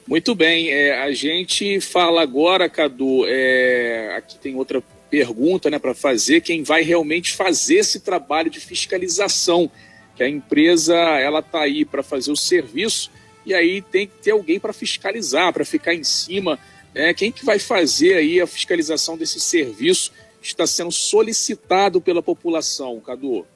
Muito 0.07 0.35
bem, 0.35 0.71
é, 0.71 1.03
a 1.03 1.13
gente 1.13 1.81
fala 1.81 2.23
agora, 2.23 2.69
Cadu, 2.69 3.25
é, 3.27 4.15
aqui 4.17 4.39
tem 4.39 4.55
outra 4.57 4.83
pergunta 5.11 5.71
né, 5.71 5.79
para 5.79 5.95
fazer 5.95 6.41
quem 6.41 6.63
vai 6.63 6.83
realmente 6.83 7.35
fazer 7.35 7.77
esse 7.77 8.01
trabalho 8.01 8.51
de 8.51 8.61
fiscalização, 8.61 9.71
que 10.17 10.23
a 10.23 10.29
empresa 10.29 10.95
ela 10.95 11.41
está 11.41 11.61
aí 11.61 11.85
para 11.85 12.03
fazer 12.03 12.31
o 12.31 12.37
serviço 12.37 13.11
e 13.49 13.55
aí 13.55 13.81
tem 13.81 14.07
que 14.07 14.15
ter 14.23 14.33
alguém 14.33 14.61
para 14.61 14.75
fiscalizar, 14.75 15.53
para 15.53 15.65
ficar 15.65 15.95
em 15.95 16.05
cima. 16.05 16.59
Né? 16.95 17.15
Quem 17.15 17.33
que 17.33 17.45
vai 17.45 17.59
fazer 17.59 18.15
aí 18.15 18.41
a 18.41 18.47
fiscalização 18.47 19.17
desse 19.17 19.41
serviço 19.41 20.13
que 20.41 20.49
está 20.49 20.67
sendo 20.67 20.93
solicitado 20.93 22.01
pela 22.01 22.23
população, 22.23 23.01
Cadu? 23.01 23.47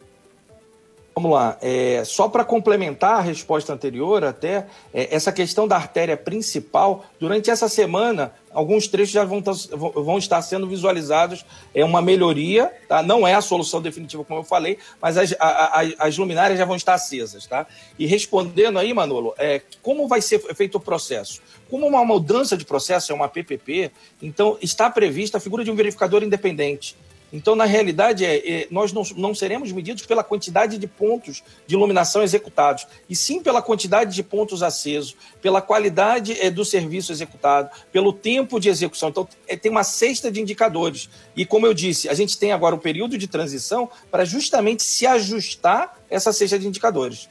Vamos 1.15 1.31
lá, 1.31 1.59
é, 1.61 2.03
só 2.06 2.27
para 2.27 2.43
complementar 2.43 3.19
a 3.19 3.21
resposta 3.21 3.71
anterior, 3.71 4.25
até 4.25 4.67
é, 4.94 5.15
essa 5.15 5.31
questão 5.31 5.69
da 5.69 5.77
artéria 5.77 6.17
principal, 6.17 7.05
durante 7.21 7.50
essa 7.50 7.69
semana, 7.69 8.33
alguns 8.52 8.87
trechos 8.87 9.12
já 9.12 9.25
vão, 9.25 9.40
tá, 9.40 9.52
vão 9.72 10.19
estar 10.19 10.40
sendo 10.43 10.66
visualizados, 10.66 11.44
é 11.75 11.84
uma 11.84 12.02
melhoria, 12.02 12.72
tá? 12.88 13.02
não 13.02 13.26
é 13.26 13.34
a 13.34 13.40
solução 13.40 13.81
definitiva, 13.81 14.25
como 14.25 14.40
eu 14.40 14.44
falei, 14.44 14.78
mas 15.00 15.16
as, 15.16 15.34
a, 15.38 15.81
a, 15.81 15.82
as 15.99 16.16
luminárias 16.16 16.58
já 16.58 16.64
vão 16.64 16.76
estar 16.76 16.94
acesas. 16.94 17.46
Tá? 17.46 17.66
E 17.99 18.06
respondendo 18.06 18.78
aí, 18.78 18.93
Manolo, 18.93 19.34
é, 19.38 19.62
como 19.82 20.06
vai 20.06 20.20
ser 20.20 20.38
feito 20.54 20.76
o 20.76 20.81
processo? 20.81 21.40
Como 21.70 21.87
uma 21.87 22.04
mudança 22.04 22.56
de 22.56 22.64
processo 22.64 23.12
é 23.12 23.14
uma 23.14 23.28
PPP, 23.28 23.90
então 24.20 24.58
está 24.60 24.90
prevista 24.90 25.38
a 25.38 25.40
figura 25.40 25.64
de 25.64 25.70
um 25.70 25.75
verificador 25.75 26.22
independente. 26.22 26.96
Então, 27.32 27.56
na 27.56 27.64
realidade, 27.64 28.27
é, 28.27 28.36
é, 28.36 28.69
nós 28.70 28.93
não, 28.93 29.03
não 29.17 29.34
seremos 29.34 29.72
medidos 29.72 30.05
pela 30.05 30.22
quantidade 30.22 30.77
de 30.77 30.86
pontos 30.86 31.43
de 31.67 31.74
iluminação 31.74 32.22
executados, 32.22 32.86
e 33.08 33.17
sim 33.17 33.43
pela 33.43 33.62
quantidade 33.62 34.15
de 34.15 34.22
pontos 34.22 34.62
acesos, 34.62 35.17
pela 35.41 35.62
qualidade 35.62 36.39
é, 36.39 36.51
do 36.51 36.65
serviço 36.65 37.10
executado, 37.10 37.70
pelo 37.91 38.12
tempo 38.12 38.60
de 38.60 38.69
execução. 38.69 39.08
Então, 39.08 39.27
é, 39.48 39.56
tem 39.56 39.70
uma 39.70 39.84
cesta 39.84 40.31
de 40.31 40.41
indicadores. 40.43 41.08
E, 41.34 41.46
como 41.46 41.67
eu 41.67 41.72
disse, 41.72 42.08
a 42.08 42.15
gente 42.15 42.36
tem 42.36 42.53
agora 42.53 42.74
o 42.74 42.79
período 42.79 43.17
de 43.17 43.27
transição 43.27 43.89
para 44.10 44.27
justamente 44.27 44.82
se 44.82 45.06
ajustar 45.06 45.98
essa 46.10 46.32
cesta 46.32 46.58
de 46.58 46.69
indicadores. 46.69 47.29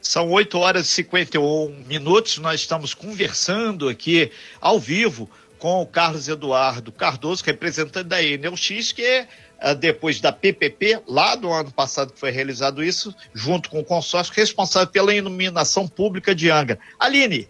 São 0.00 0.30
8 0.30 0.58
horas 0.58 0.86
e 0.86 0.90
51 0.90 1.84
minutos, 1.86 2.36
nós 2.36 2.60
estamos 2.60 2.92
conversando 2.92 3.88
aqui 3.88 4.30
ao 4.60 4.78
vivo 4.78 5.30
com 5.64 5.80
o 5.80 5.86
Carlos 5.86 6.28
Eduardo 6.28 6.92
Cardoso, 6.92 7.42
representante 7.42 8.06
da 8.06 8.22
Enel 8.22 8.54
X, 8.54 8.92
que 8.92 9.00
é 9.02 9.26
depois 9.74 10.20
da 10.20 10.30
PPP, 10.30 11.00
lá 11.08 11.34
do 11.34 11.50
ano 11.50 11.72
passado 11.72 12.12
que 12.12 12.20
foi 12.20 12.30
realizado 12.30 12.84
isso, 12.84 13.14
junto 13.32 13.70
com 13.70 13.80
o 13.80 13.84
consórcio 13.84 14.34
responsável 14.34 14.88
pela 14.88 15.14
iluminação 15.14 15.88
pública 15.88 16.34
de 16.34 16.50
Angra. 16.50 16.78
Aline, 17.00 17.48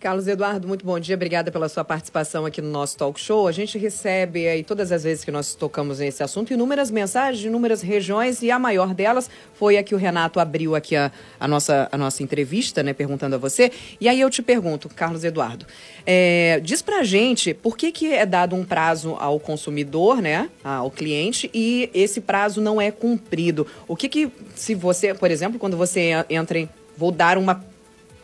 Carlos 0.00 0.26
Eduardo, 0.26 0.66
muito 0.66 0.82
bom 0.82 0.98
dia. 0.98 1.14
Obrigada 1.14 1.52
pela 1.52 1.68
sua 1.68 1.84
participação 1.84 2.46
aqui 2.46 2.62
no 2.62 2.70
nosso 2.70 2.96
talk 2.96 3.20
show. 3.20 3.46
A 3.46 3.52
gente 3.52 3.76
recebe 3.76 4.48
aí 4.48 4.64
todas 4.64 4.90
as 4.92 5.04
vezes 5.04 5.22
que 5.22 5.30
nós 5.30 5.54
tocamos 5.54 5.98
nesse 5.98 6.22
assunto 6.22 6.54
inúmeras 6.54 6.90
mensagens 6.90 7.38
de 7.38 7.48
inúmeras 7.48 7.82
regiões 7.82 8.40
e 8.40 8.50
a 8.50 8.58
maior 8.58 8.94
delas 8.94 9.28
foi 9.52 9.76
a 9.76 9.82
que 9.82 9.94
o 9.94 9.98
Renato 9.98 10.40
abriu 10.40 10.74
aqui 10.74 10.96
a, 10.96 11.12
a 11.38 11.46
nossa, 11.46 11.86
a 11.92 11.98
nossa 11.98 12.22
entrevista, 12.22 12.82
né, 12.82 12.94
perguntando 12.94 13.34
a 13.34 13.38
você. 13.38 13.70
E 14.00 14.08
aí 14.08 14.18
eu 14.18 14.30
te 14.30 14.40
pergunto, 14.40 14.88
Carlos 14.88 15.22
Eduardo, 15.22 15.66
é, 16.06 16.58
diz 16.64 16.80
pra 16.80 17.02
gente 17.02 17.52
por 17.52 17.76
que, 17.76 17.92
que 17.92 18.10
é 18.10 18.24
dado 18.24 18.56
um 18.56 18.64
prazo 18.64 19.18
ao 19.20 19.38
consumidor, 19.38 20.22
né, 20.22 20.48
ao 20.64 20.90
cliente, 20.90 21.50
e 21.52 21.90
esse 21.92 22.22
prazo 22.22 22.62
não 22.62 22.80
é 22.80 22.90
cumprido. 22.90 23.66
O 23.86 23.94
que 23.94 24.08
que, 24.08 24.32
se 24.54 24.74
você, 24.74 25.12
por 25.12 25.30
exemplo, 25.30 25.58
quando 25.58 25.76
você 25.76 26.24
entra 26.30 26.58
em. 26.58 26.70
Vou 26.96 27.12
dar 27.12 27.38
uma 27.38 27.69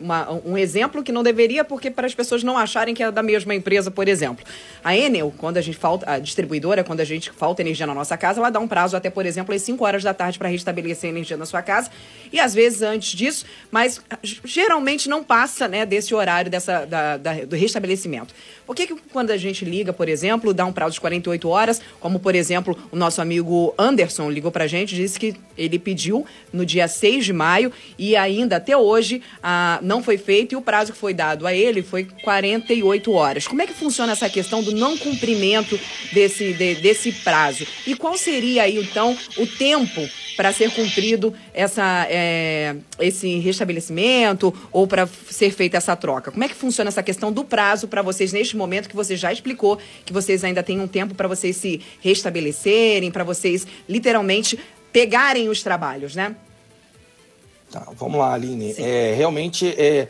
uma, 0.01 0.31
um 0.45 0.57
exemplo 0.57 1.03
que 1.03 1.13
não 1.13 1.23
deveria, 1.23 1.65
porque 1.65 1.91
para 1.91 2.07
as 2.07 2.15
pessoas 2.15 2.43
não 2.43 2.57
acharem 2.57 2.95
que 2.95 3.03
é 3.03 3.11
da 3.11 3.23
mesma 3.23 3.55
empresa, 3.55 3.91
por 3.91 4.09
exemplo. 4.09 4.45
A 4.85 4.97
Enel, 4.97 5.33
quando 5.37 5.57
a 5.57 5.61
gente 5.61 5.77
falta, 5.77 6.11
a 6.11 6.19
distribuidora, 6.19 6.85
quando 6.85 7.01
a 7.01 7.05
gente 7.05 7.31
falta 7.31 7.63
energia 7.63 7.87
na 7.87 7.95
nossa 7.95 8.17
casa, 8.17 8.41
ela 8.41 8.51
dá 8.51 8.61
um 8.61 8.69
prazo 8.69 8.97
até, 8.97 9.11
por 9.11 9.27
exemplo, 9.27 9.55
às 9.55 9.63
5 9.63 9.85
horas 9.85 10.03
da 10.03 10.15
tarde 10.15 10.39
para 10.39 10.49
restabelecer 10.49 11.09
a 11.09 11.13
energia 11.13 11.37
na 11.37 11.47
sua 11.47 11.63
casa. 11.63 11.91
E 12.33 12.39
às 12.39 12.55
vezes 12.55 12.83
antes 12.83 13.17
disso, 13.17 13.47
mas 13.71 14.01
geralmente 14.45 15.09
não 15.09 15.23
passa 15.25 15.69
né, 15.69 15.87
desse 15.87 16.15
horário 16.15 16.51
dessa, 16.51 16.85
da, 16.85 17.17
da, 17.17 17.45
do 17.45 17.57
restabelecimento. 17.57 18.35
Por 18.67 18.75
que, 18.75 18.87
que 18.87 18.97
quando 19.13 19.31
a 19.31 19.37
gente 19.37 19.65
liga, 19.65 19.93
por 19.93 20.09
exemplo, 20.09 20.53
dá 20.53 20.67
um 20.67 20.73
prazo 20.73 20.95
de 20.95 21.01
48 21.01 21.49
horas, 21.49 21.81
como 22.01 22.19
por 22.19 22.35
exemplo 22.35 22.77
o 22.91 22.97
nosso 22.97 23.23
amigo 23.23 23.73
Anderson 23.79 24.29
ligou 24.29 24.51
para 24.51 24.65
a 24.65 24.67
gente, 24.67 24.95
disse 24.95 25.19
que 25.19 25.37
ele 25.57 25.79
pediu 25.79 26.27
no 26.53 26.67
dia 26.67 26.89
6 26.89 27.25
de 27.25 27.33
maio 27.33 27.73
e 27.97 28.17
ainda 28.17 28.57
até 28.57 28.77
hoje 28.77 29.23
a, 29.43 29.79
não 29.87 30.03
foi 30.03 30.19
feito 30.19 30.53
e 30.53 30.57
o 30.57 30.61
prazo 30.61 30.93
que 30.93 30.99
foi 30.99 31.15
dado 31.15 31.47
a 31.47 31.55
ele 31.55 31.83
foi 31.83 32.05
48 32.23 33.13
horas. 33.13 33.47
Como 33.47 33.63
é 33.63 33.67
que 33.67 33.73
funciona 33.73 34.13
essa 34.13 34.29
questão 34.29 34.63
do 34.63 34.73
não 34.73 34.99
cumprimento 34.99 35.79
desse, 36.13 36.53
de, 36.53 36.75
desse 36.77 37.13
prazo? 37.13 37.67
E 37.87 37.95
qual 37.95 38.17
seria 38.19 38.65
aí 38.65 38.79
então 38.79 39.17
o 39.39 39.47
tempo 39.47 40.09
para 40.37 40.53
ser 40.53 40.71
cumprido 40.73 41.33
essa, 41.55 42.07
é, 42.11 42.77
esse 42.99 43.39
restabelecimento 43.39 44.53
ou 44.73 44.87
para 44.87 45.07
ser 45.07 45.51
feita 45.51 45.77
essa 45.77 45.95
troca? 45.95 46.33
Como 46.33 46.43
é 46.43 46.49
que 46.49 46.55
funciona 46.55 46.89
essa 46.89 47.03
questão 47.03 47.33
do 47.33 47.45
prazo 47.45 47.87
para 47.87 48.03
vocês 48.03 48.33
neste 48.33 48.57
momento 48.57 48.89
que 48.89 48.97
você 48.97 49.17
já 49.17 49.33
explicou 49.33 49.79
que 50.05 50.13
vocês 50.13 50.43
ainda 50.43 50.63
têm 50.63 50.81
um 50.81 50.89
tempo 50.89 51.15
para 51.15 51.29
vocês 51.29 51.57
se 51.57 51.81
restabelecerem, 52.01 53.11
para 53.11 53.25
vocês 53.25 53.67
literalmente 53.89 54.59
pegarem 54.93 55.49
os 55.49 55.63
trabalhos, 55.63 56.17
né? 56.17 56.35
Tá, 57.71 57.87
vamos 57.97 58.19
lá, 58.19 58.33
Aline. 58.33 58.75
É, 58.79 59.15
realmente, 59.17 59.69
é, 59.77 60.09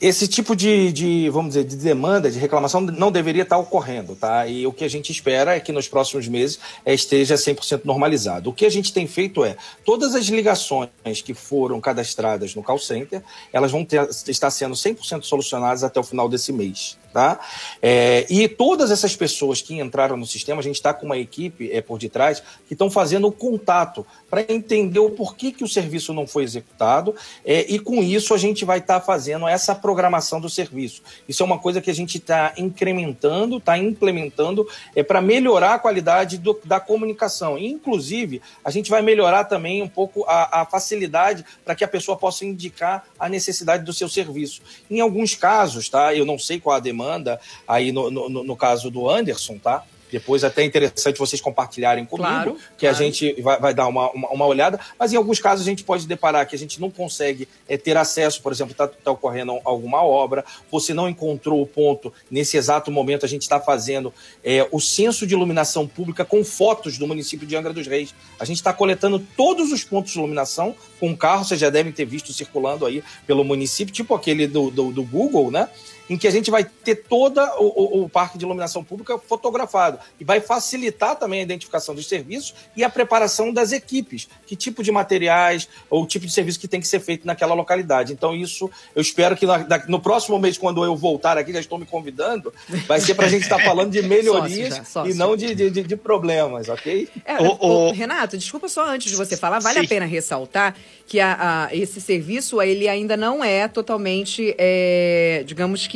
esse 0.00 0.28
tipo 0.28 0.54
de, 0.54 0.92
de, 0.92 1.30
vamos 1.30 1.54
dizer, 1.54 1.64
de 1.64 1.76
demanda, 1.76 2.30
de 2.30 2.38
reclamação 2.38 2.80
não 2.80 3.10
deveria 3.10 3.42
estar 3.42 3.56
ocorrendo, 3.56 4.14
tá? 4.14 4.46
E 4.46 4.66
o 4.66 4.72
que 4.72 4.84
a 4.84 4.88
gente 4.88 5.10
espera 5.10 5.56
é 5.56 5.60
que 5.60 5.72
nos 5.72 5.88
próximos 5.88 6.28
meses 6.28 6.58
é, 6.84 6.92
esteja 6.92 7.36
100% 7.36 7.82
normalizado. 7.84 8.50
O 8.50 8.52
que 8.52 8.66
a 8.66 8.70
gente 8.70 8.92
tem 8.92 9.06
feito 9.06 9.44
é, 9.44 9.56
todas 9.84 10.14
as 10.14 10.26
ligações 10.26 10.90
que 11.24 11.32
foram 11.32 11.80
cadastradas 11.80 12.54
no 12.54 12.62
call 12.62 12.78
center, 12.78 13.22
elas 13.52 13.70
vão 13.70 13.84
ter, 13.84 14.06
estar 14.28 14.50
sendo 14.50 14.74
100% 14.74 15.22
solucionadas 15.22 15.82
até 15.82 15.98
o 15.98 16.04
final 16.04 16.28
desse 16.28 16.52
mês. 16.52 16.98
Tá? 17.14 17.38
É, 17.80 18.26
e 18.28 18.48
todas 18.48 18.90
essas 18.90 19.14
pessoas 19.14 19.62
que 19.62 19.78
entraram 19.78 20.16
no 20.16 20.26
sistema, 20.26 20.58
a 20.58 20.64
gente 20.64 20.74
está 20.74 20.92
com 20.92 21.06
uma 21.06 21.16
equipe 21.16 21.70
é, 21.70 21.80
por 21.80 21.96
detrás 21.96 22.42
que 22.66 22.74
estão 22.74 22.90
fazendo 22.90 23.28
o 23.28 23.30
contato 23.30 24.04
para 24.28 24.40
entender 24.52 24.98
o 24.98 25.10
porquê 25.10 25.52
que 25.52 25.62
o 25.62 25.68
serviço 25.68 26.12
não 26.12 26.26
foi 26.26 26.42
executado 26.42 27.14
é, 27.44 27.72
e 27.72 27.78
com 27.78 28.02
isso 28.02 28.34
a 28.34 28.36
gente 28.36 28.64
vai 28.64 28.78
estar 28.78 28.98
tá 28.98 29.06
fazendo 29.06 29.46
essa 29.46 29.76
programação 29.76 30.40
do 30.40 30.50
serviço. 30.50 31.02
Isso 31.28 31.40
é 31.40 31.46
uma 31.46 31.56
coisa 31.56 31.80
que 31.80 31.88
a 31.88 31.94
gente 31.94 32.18
está 32.18 32.52
incrementando, 32.56 33.58
está 33.58 33.78
implementando 33.78 34.66
é, 34.96 35.04
para 35.04 35.22
melhorar 35.22 35.74
a 35.74 35.78
qualidade 35.78 36.36
do, 36.36 36.58
da 36.64 36.80
comunicação. 36.80 37.56
Inclusive, 37.56 38.42
a 38.64 38.72
gente 38.72 38.90
vai 38.90 39.02
melhorar 39.02 39.44
também 39.44 39.84
um 39.84 39.88
pouco 39.88 40.24
a, 40.26 40.62
a 40.62 40.66
facilidade 40.66 41.44
para 41.64 41.76
que 41.76 41.84
a 41.84 41.88
pessoa 41.88 42.16
possa 42.16 42.44
indicar 42.44 43.04
a 43.16 43.28
necessidade 43.28 43.84
do 43.84 43.92
seu 43.92 44.08
serviço. 44.08 44.62
Em 44.90 44.98
alguns 44.98 45.36
casos, 45.36 45.88
tá? 45.88 46.12
Eu 46.12 46.26
não 46.26 46.40
sei 46.40 46.58
qual 46.58 46.74
a 46.74 46.80
demanda 46.80 47.03
demanda, 47.04 47.40
aí 47.68 47.92
no, 47.92 48.10
no, 48.10 48.28
no 48.28 48.56
caso 48.56 48.90
do 48.90 49.08
Anderson, 49.08 49.58
tá? 49.58 49.84
Depois 50.10 50.44
até 50.44 50.62
é 50.62 50.64
interessante 50.64 51.18
vocês 51.18 51.40
compartilharem 51.40 52.04
comigo, 52.04 52.28
claro, 52.28 52.56
que 52.78 52.86
claro. 52.86 52.96
a 52.96 52.98
gente 52.98 53.32
vai, 53.42 53.58
vai 53.58 53.74
dar 53.74 53.88
uma, 53.88 54.12
uma, 54.12 54.28
uma, 54.28 54.46
olhada. 54.46 54.78
Mas 54.96 55.12
em 55.12 55.16
alguns 55.16 55.40
casos 55.40 55.66
a 55.66 55.68
gente 55.68 55.82
pode 55.82 56.06
deparar 56.06 56.46
que 56.46 56.54
a 56.54 56.58
gente 56.58 56.80
não 56.80 56.88
consegue 56.88 57.48
é, 57.68 57.76
ter 57.76 57.96
acesso, 57.96 58.40
por 58.40 58.52
exemplo, 58.52 58.70
está 58.70 58.86
tá 58.86 59.10
ocorrendo 59.10 59.58
alguma 59.64 60.04
obra, 60.04 60.44
você 60.70 60.94
não 60.94 61.08
encontrou 61.08 61.60
o 61.60 61.66
ponto 61.66 62.12
nesse 62.30 62.56
exato 62.56 62.92
momento, 62.92 63.26
a 63.26 63.28
gente 63.28 63.42
está 63.42 63.58
fazendo 63.58 64.14
é, 64.44 64.64
o 64.70 64.78
censo 64.78 65.26
de 65.26 65.34
iluminação 65.34 65.84
pública 65.84 66.24
com 66.24 66.44
fotos 66.44 66.96
do 66.96 67.08
município 67.08 67.44
de 67.44 67.56
Angra 67.56 67.72
dos 67.72 67.88
Reis. 67.88 68.14
A 68.38 68.44
gente 68.44 68.58
está 68.58 68.72
coletando 68.72 69.18
todos 69.36 69.72
os 69.72 69.82
pontos 69.82 70.12
de 70.12 70.18
iluminação 70.18 70.76
com 71.00 71.16
carro, 71.16 71.44
vocês 71.44 71.58
já 71.58 71.70
devem 71.70 71.92
ter 71.92 72.04
visto 72.04 72.32
circulando 72.32 72.86
aí 72.86 73.02
pelo 73.26 73.42
município, 73.42 73.92
tipo 73.92 74.14
aquele 74.14 74.46
do, 74.46 74.70
do, 74.70 74.92
do 74.92 75.02
Google, 75.02 75.50
né? 75.50 75.68
Em 76.08 76.16
que 76.16 76.26
a 76.26 76.30
gente 76.30 76.50
vai 76.50 76.64
ter 76.64 76.96
todo 76.96 77.40
o, 77.58 78.00
o, 78.00 78.04
o, 78.04 78.08
parque 78.08 78.36
de 78.36 78.44
iluminação 78.44 78.84
pública 78.84 79.18
fotografado 79.18 79.98
e 80.20 80.24
vai 80.24 80.40
facilitar 80.40 81.16
também 81.16 81.40
a 81.40 81.42
identificação 81.42 81.94
dos 81.94 82.06
serviços 82.06 82.54
e 82.76 82.84
a 82.84 82.90
preparação 82.90 83.52
das 83.52 83.72
equipes, 83.72 84.28
que 84.46 84.54
tipo 84.54 84.82
de 84.82 84.92
materiais 84.92 85.68
ou 85.88 86.06
tipo 86.06 86.26
de 86.26 86.32
serviço 86.32 86.60
que 86.60 86.68
tem 86.68 86.80
que 86.80 86.86
ser 86.86 87.00
feito 87.00 87.26
naquela 87.26 87.54
localidade. 87.54 88.12
Então, 88.12 88.34
isso 88.34 88.70
eu 88.94 89.00
espero 89.00 89.36
que 89.36 89.46
no 89.88 90.00
próximo 90.00 90.38
mês, 90.38 90.58
quando 90.58 90.84
eu 90.84 90.94
voltar 90.96 91.38
aqui, 91.38 91.52
já 91.52 91.60
estou 91.60 91.78
me 91.78 91.86
convidando, 91.86 92.52
vai 92.86 93.00
ser 93.00 93.14
para 93.14 93.26
a 93.26 93.28
gente 93.28 93.42
estar 93.42 93.58
falando 93.60 93.90
de 93.90 94.02
melhorias 94.06 94.68
sócio 94.68 94.76
já, 94.76 94.84
sócio. 94.84 95.10
e 95.10 95.14
não 95.14 95.36
de, 95.36 95.54
de, 95.54 95.82
de, 95.82 95.96
problemas, 95.96 96.68
ok? 96.68 97.08
É, 97.24 97.40
o, 97.40 97.88
o... 97.88 97.92
Renato, 97.92 98.36
desculpa 98.36 98.68
só 98.68 98.88
antes 98.88 99.10
de 99.10 99.16
você 99.16 99.36
falar, 99.36 99.58
vale 99.60 99.80
Sim. 99.80 99.86
a 99.86 99.88
pena 99.88 100.06
ressaltar 100.06 100.74
que 101.06 101.20
a, 101.20 101.66
a, 101.66 101.74
esse 101.74 102.00
serviço 102.00 102.60
ele 102.60 102.88
ainda 102.88 103.16
não 103.16 103.44
é 103.44 103.68
totalmente, 103.68 104.54
é, 104.58 105.42
digamos 105.46 105.86
que, 105.86 105.93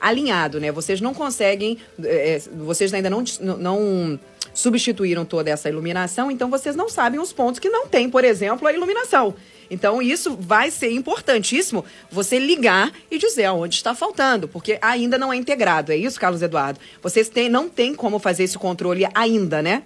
alinhado, 0.00 0.60
né? 0.60 0.70
Vocês 0.72 1.00
não 1.00 1.14
conseguem, 1.14 1.78
é, 2.02 2.40
vocês 2.56 2.92
ainda 2.92 3.10
não, 3.10 3.22
não 3.40 4.20
substituíram 4.52 5.24
toda 5.24 5.50
essa 5.50 5.68
iluminação, 5.68 6.30
então 6.30 6.50
vocês 6.50 6.74
não 6.74 6.88
sabem 6.88 7.20
os 7.20 7.32
pontos 7.32 7.58
que 7.58 7.68
não 7.68 7.86
tem, 7.86 8.10
por 8.10 8.24
exemplo, 8.24 8.66
a 8.66 8.72
iluminação. 8.72 9.34
Então, 9.70 10.00
isso 10.00 10.36
vai 10.38 10.70
ser 10.70 10.90
importantíssimo 10.92 11.84
você 12.10 12.38
ligar 12.38 12.90
e 13.10 13.18
dizer 13.18 13.44
aonde 13.44 13.74
está 13.74 13.94
faltando, 13.94 14.48
porque 14.48 14.78
ainda 14.80 15.18
não 15.18 15.32
é 15.32 15.36
integrado. 15.36 15.92
É 15.92 15.96
isso, 15.96 16.18
Carlos 16.18 16.42
Eduardo? 16.42 16.80
Vocês 17.02 17.28
têm, 17.28 17.48
não 17.48 17.68
têm 17.68 17.94
como 17.94 18.18
fazer 18.18 18.44
esse 18.44 18.58
controle 18.58 19.06
ainda, 19.14 19.60
né? 19.62 19.82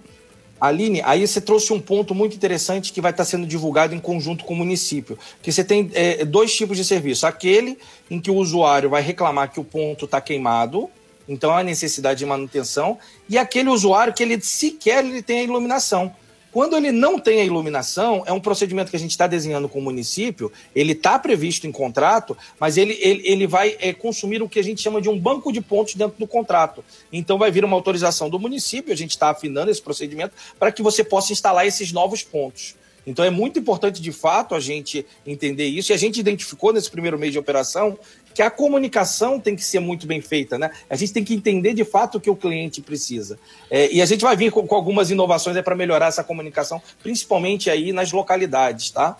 Aline, 0.63 1.01
aí 1.03 1.27
você 1.27 1.41
trouxe 1.41 1.73
um 1.73 1.79
ponto 1.79 2.15
muito 2.15 2.37
interessante 2.37 2.93
que 2.93 3.01
vai 3.01 3.11
estar 3.11 3.25
sendo 3.25 3.45
divulgado 3.45 3.93
em 3.93 3.99
conjunto 3.99 4.45
com 4.45 4.53
o 4.53 4.55
município. 4.55 5.19
Que 5.41 5.51
você 5.51 5.61
tem 5.61 5.91
é, 5.93 6.23
dois 6.23 6.55
tipos 6.55 6.77
de 6.77 6.85
serviço. 6.85 7.27
Aquele 7.27 7.77
em 8.09 8.17
que 8.17 8.31
o 8.31 8.35
usuário 8.35 8.89
vai 8.89 9.01
reclamar 9.01 9.51
que 9.51 9.59
o 9.59 9.63
ponto 9.65 10.05
está 10.05 10.21
queimado, 10.21 10.89
então 11.27 11.51
há 11.51 11.61
necessidade 11.63 12.19
de 12.19 12.25
manutenção, 12.25 12.97
e 13.27 13.37
aquele 13.37 13.67
usuário 13.67 14.13
que 14.13 14.23
ele 14.23 14.39
sequer 14.39 15.03
ele 15.03 15.21
tem 15.21 15.39
a 15.39 15.43
iluminação. 15.43 16.15
Quando 16.53 16.77
ele 16.77 16.91
não 16.91 17.17
tem 17.17 17.41
a 17.41 17.43
iluminação, 17.43 18.21
é 18.27 18.31
um 18.31 18.39
procedimento 18.39 18.91
que 18.91 18.95
a 18.95 18.99
gente 18.99 19.09
está 19.09 19.25
desenhando 19.25 19.67
com 19.67 19.79
o 19.79 19.81
município, 19.81 20.51
ele 20.75 20.91
está 20.91 21.17
previsto 21.17 21.65
em 21.65 21.71
contrato, 21.71 22.37
mas 22.59 22.77
ele, 22.77 22.93
ele, 23.01 23.27
ele 23.27 23.47
vai 23.47 23.75
é, 23.79 23.91
consumir 23.91 24.43
o 24.43 24.47
que 24.47 24.59
a 24.59 24.63
gente 24.63 24.79
chama 24.79 25.01
de 25.01 25.09
um 25.09 25.19
banco 25.19 25.51
de 25.51 25.59
pontos 25.59 25.95
dentro 25.95 26.19
do 26.19 26.27
contrato. 26.27 26.85
Então 27.11 27.39
vai 27.39 27.49
vir 27.49 27.65
uma 27.65 27.75
autorização 27.75 28.29
do 28.29 28.37
município, 28.37 28.93
a 28.93 28.95
gente 28.95 29.11
está 29.11 29.31
afinando 29.31 29.71
esse 29.71 29.81
procedimento 29.81 30.35
para 30.59 30.71
que 30.71 30.83
você 30.83 31.03
possa 31.03 31.33
instalar 31.33 31.65
esses 31.65 31.91
novos 31.91 32.21
pontos. 32.21 32.75
Então 33.05 33.23
é 33.23 33.29
muito 33.29 33.59
importante, 33.59 34.01
de 34.01 34.11
fato, 34.11 34.55
a 34.55 34.59
gente 34.59 35.05
entender 35.25 35.65
isso. 35.65 35.91
E 35.91 35.93
a 35.93 35.97
gente 35.97 36.19
identificou 36.19 36.71
nesse 36.71 36.89
primeiro 36.89 37.17
mês 37.19 37.31
de 37.31 37.39
operação 37.39 37.97
que 38.33 38.41
a 38.41 38.49
comunicação 38.49 39.39
tem 39.39 39.55
que 39.55 39.63
ser 39.63 39.79
muito 39.79 40.07
bem 40.07 40.19
feita, 40.19 40.57
né? 40.57 40.71
A 40.89 40.95
gente 40.95 41.13
tem 41.13 41.23
que 41.23 41.33
entender 41.33 41.73
de 41.73 41.85
fato 41.85 42.17
o 42.17 42.21
que 42.21 42.29
o 42.29 42.35
cliente 42.35 42.81
precisa. 42.81 43.37
É, 43.69 43.91
e 43.91 44.01
a 44.01 44.05
gente 44.05 44.21
vai 44.21 44.35
vir 44.35 44.51
com, 44.51 44.65
com 44.65 44.75
algumas 44.75 45.11
inovações 45.11 45.59
para 45.61 45.75
melhorar 45.75 46.07
essa 46.07 46.23
comunicação, 46.23 46.81
principalmente 47.01 47.69
aí 47.69 47.91
nas 47.91 48.11
localidades, 48.11 48.89
tá? 48.89 49.17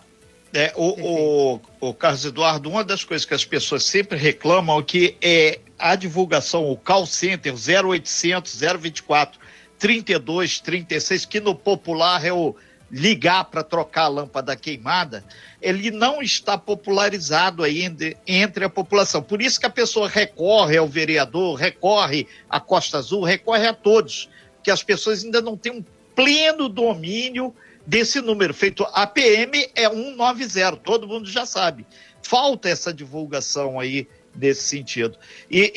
É, 0.56 0.72
o, 0.76 1.56
o, 1.82 1.90
o 1.90 1.94
Carlos 1.94 2.26
Eduardo, 2.26 2.70
uma 2.70 2.84
das 2.84 3.04
coisas 3.04 3.26
que 3.26 3.34
as 3.34 3.44
pessoas 3.44 3.84
sempre 3.84 4.18
reclamam 4.18 4.80
é 4.80 4.84
que 4.84 5.18
é 5.20 5.60
a 5.80 5.96
divulgação, 5.96 6.70
o 6.70 6.78
call 6.78 7.08
center 7.08 7.54
0800 7.54 8.60
024 8.80 9.40
32 9.80 10.60
36, 10.60 11.26
que 11.26 11.40
no 11.40 11.56
popular 11.56 12.24
é 12.24 12.32
o 12.32 12.56
ligar 12.94 13.46
para 13.46 13.64
trocar 13.64 14.04
a 14.04 14.08
lâmpada 14.08 14.56
queimada, 14.56 15.26
ele 15.60 15.90
não 15.90 16.22
está 16.22 16.60
popularizado 16.60 17.64
ainda 17.64 18.16
entre 18.28 18.66
a 18.66 18.70
população. 18.70 19.24
Por 19.24 19.42
isso 19.42 19.60
que 19.60 19.66
a 19.66 19.72
pessoa 19.72 20.08
recorre 20.08 20.78
ao 20.78 20.88
vereador, 20.88 21.56
recorre 21.56 22.28
à 22.48 22.60
Costa 22.60 23.00
Azul, 23.00 23.24
recorre 23.24 23.66
a 23.66 23.74
todos, 23.74 24.30
que 24.62 24.70
as 24.70 24.84
pessoas 24.84 25.24
ainda 25.24 25.42
não 25.42 25.58
têm 25.58 25.72
um 25.72 25.84
pleno 26.14 26.70
domínio 26.70 27.52
desse 27.86 28.22
número 28.22 28.54
feito. 28.54 28.86
A 28.94 29.08
PM 29.08 29.68
é 29.74 29.90
190, 29.90 30.78
todo 30.78 31.08
mundo 31.08 31.28
já 31.28 31.48
sabe. 31.48 31.88
Falta 32.22 32.70
essa 32.70 32.94
divulgação 32.94 33.80
aí 33.80 34.08
nesse 34.36 34.64
sentido. 34.64 35.18
E, 35.50 35.74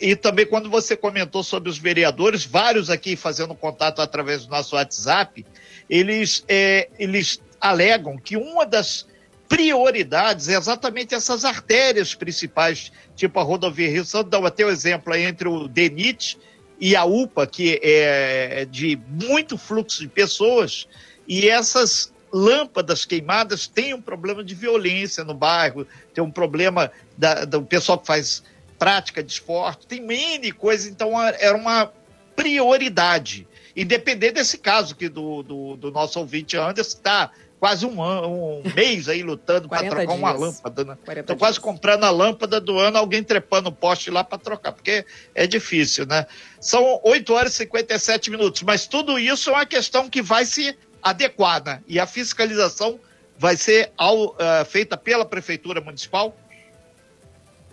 e, 0.00 0.10
e, 0.10 0.16
também 0.16 0.46
quando 0.46 0.70
você 0.70 0.96
comentou 0.96 1.42
sobre 1.42 1.68
os 1.68 1.78
vereadores, 1.78 2.44
vários 2.44 2.88
aqui 2.88 3.14
fazendo 3.14 3.54
contato 3.54 4.00
através 4.00 4.46
do 4.46 4.50
nosso 4.50 4.74
WhatsApp, 4.76 5.44
eles, 5.88 6.44
é, 6.48 6.88
eles 6.98 7.40
alegam 7.60 8.16
que 8.16 8.36
uma 8.36 8.66
das 8.66 9.06
prioridades 9.48 10.48
é 10.48 10.56
exatamente 10.56 11.14
essas 11.14 11.44
artérias 11.44 12.14
principais, 12.14 12.92
tipo 13.14 13.38
a 13.38 13.42
rodovia 13.42 13.88
Rio 13.88 14.04
Santo, 14.04 14.30
dá 14.30 14.38
até 14.46 14.64
o 14.64 14.70
exemplo 14.70 15.12
aí 15.12 15.22
entre 15.22 15.48
o 15.48 15.68
DENIT 15.68 16.38
e 16.80 16.94
a 16.94 17.04
UPA, 17.04 17.46
que 17.46 17.80
é 17.82 18.66
de 18.70 18.98
muito 19.08 19.56
fluxo 19.56 20.00
de 20.00 20.08
pessoas, 20.08 20.86
e 21.26 21.48
essas 21.48 22.12
lâmpadas 22.32 23.04
queimadas 23.04 23.66
tem 23.66 23.94
um 23.94 24.00
problema 24.00 24.44
de 24.44 24.54
violência 24.54 25.24
no 25.24 25.32
bairro, 25.32 25.86
tem 26.12 26.22
um 26.22 26.30
problema 26.30 26.90
da, 27.16 27.44
do 27.44 27.62
pessoal 27.62 27.98
que 27.98 28.06
faz 28.06 28.42
prática 28.78 29.22
de 29.22 29.32
esporte, 29.32 29.86
tem 29.86 30.02
N 30.06 30.52
coisas, 30.52 30.86
então 30.86 31.20
era 31.20 31.56
uma 31.56 31.90
prioridade. 32.34 33.48
Independente 33.76 34.34
desse 34.34 34.56
caso 34.56 34.96
que 34.96 35.08
do, 35.08 35.42
do, 35.42 35.76
do 35.76 35.90
nosso 35.90 36.18
ouvinte 36.18 36.56
Anderson 36.56 36.96
está 36.96 37.30
quase 37.58 37.86
um, 37.86 38.02
ano, 38.02 38.28
um 38.28 38.62
mês 38.74 39.08
aí 39.08 39.22
lutando 39.22 39.68
para 39.68 39.88
trocar 39.88 40.06
dias. 40.06 40.18
uma 40.18 40.32
lâmpada. 40.32 40.84
Né? 40.84 40.96
Estou 41.16 41.36
quase 41.36 41.60
comprando 41.60 42.04
a 42.04 42.10
lâmpada 42.10 42.60
do 42.60 42.78
ano, 42.78 42.98
alguém 42.98 43.22
trepando 43.22 43.68
o 43.68 43.72
poste 43.72 44.10
lá 44.10 44.22
para 44.22 44.38
trocar, 44.38 44.72
porque 44.72 45.04
é 45.34 45.46
difícil, 45.46 46.06
né? 46.06 46.26
São 46.60 47.00
8 47.04 47.32
horas 47.32 47.52
e 47.52 47.56
57 47.56 48.30
minutos, 48.30 48.62
mas 48.62 48.86
tudo 48.86 49.18
isso 49.18 49.50
é 49.50 49.52
uma 49.54 49.66
questão 49.66 50.08
que 50.08 50.22
vai 50.22 50.44
se 50.44 50.76
adequar, 51.02 51.62
né? 51.64 51.82
E 51.86 51.98
a 51.98 52.06
fiscalização 52.06 52.98
vai 53.38 53.56
ser 53.56 53.92
ao, 53.96 54.28
uh, 54.28 54.64
feita 54.66 54.96
pela 54.96 55.24
Prefeitura 55.24 55.80
Municipal 55.80 56.36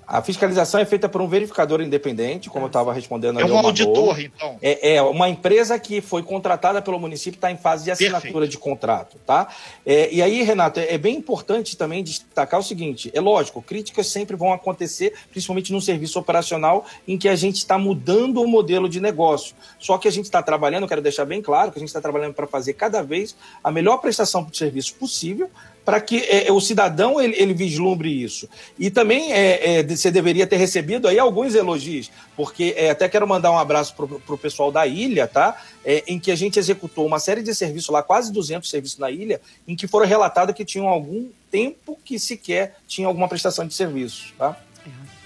a 0.08 0.22
fiscalização 0.22 0.80
é 0.80 0.86
feita 0.86 1.08
por 1.08 1.22
um 1.22 1.28
verificador 1.28 1.82
independente, 1.82 2.50
como 2.50 2.66
eu 2.66 2.68
estava 2.68 2.94
respondendo 2.94 3.40
É 3.40 3.46
um 3.46 3.58
auditor, 3.58 4.20
então. 4.20 4.58
É, 4.62 4.96
é, 4.96 5.02
uma 5.02 5.30
empresa 5.30 5.80
que 5.80 6.02
foi 6.02 6.22
contratada 6.24 6.82
pelo 6.82 7.00
município, 7.00 7.38
está 7.38 7.52
em 7.52 7.58
fase 7.58 7.86
de 7.86 7.92
assinatura 7.92 8.22
Perfeito. 8.22 8.52
de 8.52 8.58
contrato, 8.58 9.18
tá? 9.26 9.48
É, 9.86 10.14
e 10.14 10.22
aí, 10.22 10.44
Renato, 10.44 10.80
é, 10.80 10.94
é, 10.94 10.98
bem 10.98 11.16
importante 11.16 11.78
também 11.78 12.04
destacar 12.04 12.60
o 12.60 12.64
seguinte: 12.64 13.12
é 13.14 13.22
lógico, 13.22 13.62
críticas 13.62 14.08
sempre 14.08 14.36
vão 14.36 14.54
acontecer, 14.54 15.14
principalmente 15.32 15.72
no 15.72 15.82
serviço 15.82 16.20
operacional, 16.20 16.86
em 17.08 17.18
que 17.18 17.30
a 17.30 17.36
gente 17.36 17.58
está 17.58 17.78
mudando 17.78 18.42
o 18.42 18.48
modelo 18.48 18.90
de 18.90 19.00
negócio. 19.00 19.56
Só 19.80 19.98
que 19.98 20.08
a 20.08 20.12
gente 20.12 20.26
está 20.26 20.42
trabalhando, 20.42 20.88
quero 20.88 21.02
deixar 21.02 21.26
bem 21.26 21.42
claro, 21.42 21.72
que 21.72 21.78
a 21.78 21.82
gente 21.82 21.90
está 21.90 22.02
trabalhando 22.02 22.34
para 22.34 22.48
fazer 22.48 22.74
cada 22.74 23.02
vez 23.02 23.36
a 23.64 23.72
melhor 23.72 23.98
prestação 23.98 24.44
de 24.44 24.58
serviço 24.58 24.96
possível 24.96 25.50
para 25.86 26.00
que 26.00 26.20
é, 26.20 26.52
o 26.52 26.62
cidadão 26.62 27.20
ele, 27.20 27.36
ele, 27.38 27.54
vislumbre 27.54 28.10
isso. 28.10 28.48
E 28.80 28.90
também 28.90 29.34
é, 29.34 29.80
é, 29.80 29.84
você 29.84 30.10
deveria 30.10 30.48
ter 30.48 30.56
recebido 30.56 31.08
aí 31.08 31.20
alguns 31.20 31.56
elogios, 31.56 32.10
porque 32.36 32.74
é, 32.78 32.90
até 32.90 33.10
quero 33.10 33.28
mandar 33.28 33.52
um 33.52 33.58
abraço 33.58 33.94
para 33.96 34.34
o 34.34 34.38
pessoal 34.38 34.72
da 34.72 34.88
ilha, 34.88 35.28
tá? 35.28 35.62
É, 35.84 36.04
em 36.08 36.20
que 36.20 36.32
a 36.32 36.36
gente 36.36 36.58
executou 36.58 37.06
uma 37.06 37.20
série 37.20 37.44
de 37.44 37.54
serviços 37.54 37.90
lá, 37.90 38.02
quase 38.02 38.32
200 38.32 38.70
serviços 38.70 38.98
na 38.98 39.12
ilha, 39.12 39.42
em 39.68 39.76
que 39.76 39.88
foram 39.88 40.08
relatados 40.08 40.56
que 40.56 40.64
tinham 40.64 40.88
algum 40.88 41.28
tempo 41.52 42.00
que 42.04 42.18
sequer 42.18 42.78
tinha 42.88 43.08
alguma 43.08 43.28
prestação 43.28 43.68
de 43.68 43.74
serviços, 43.74 44.34
tá? 44.38 44.58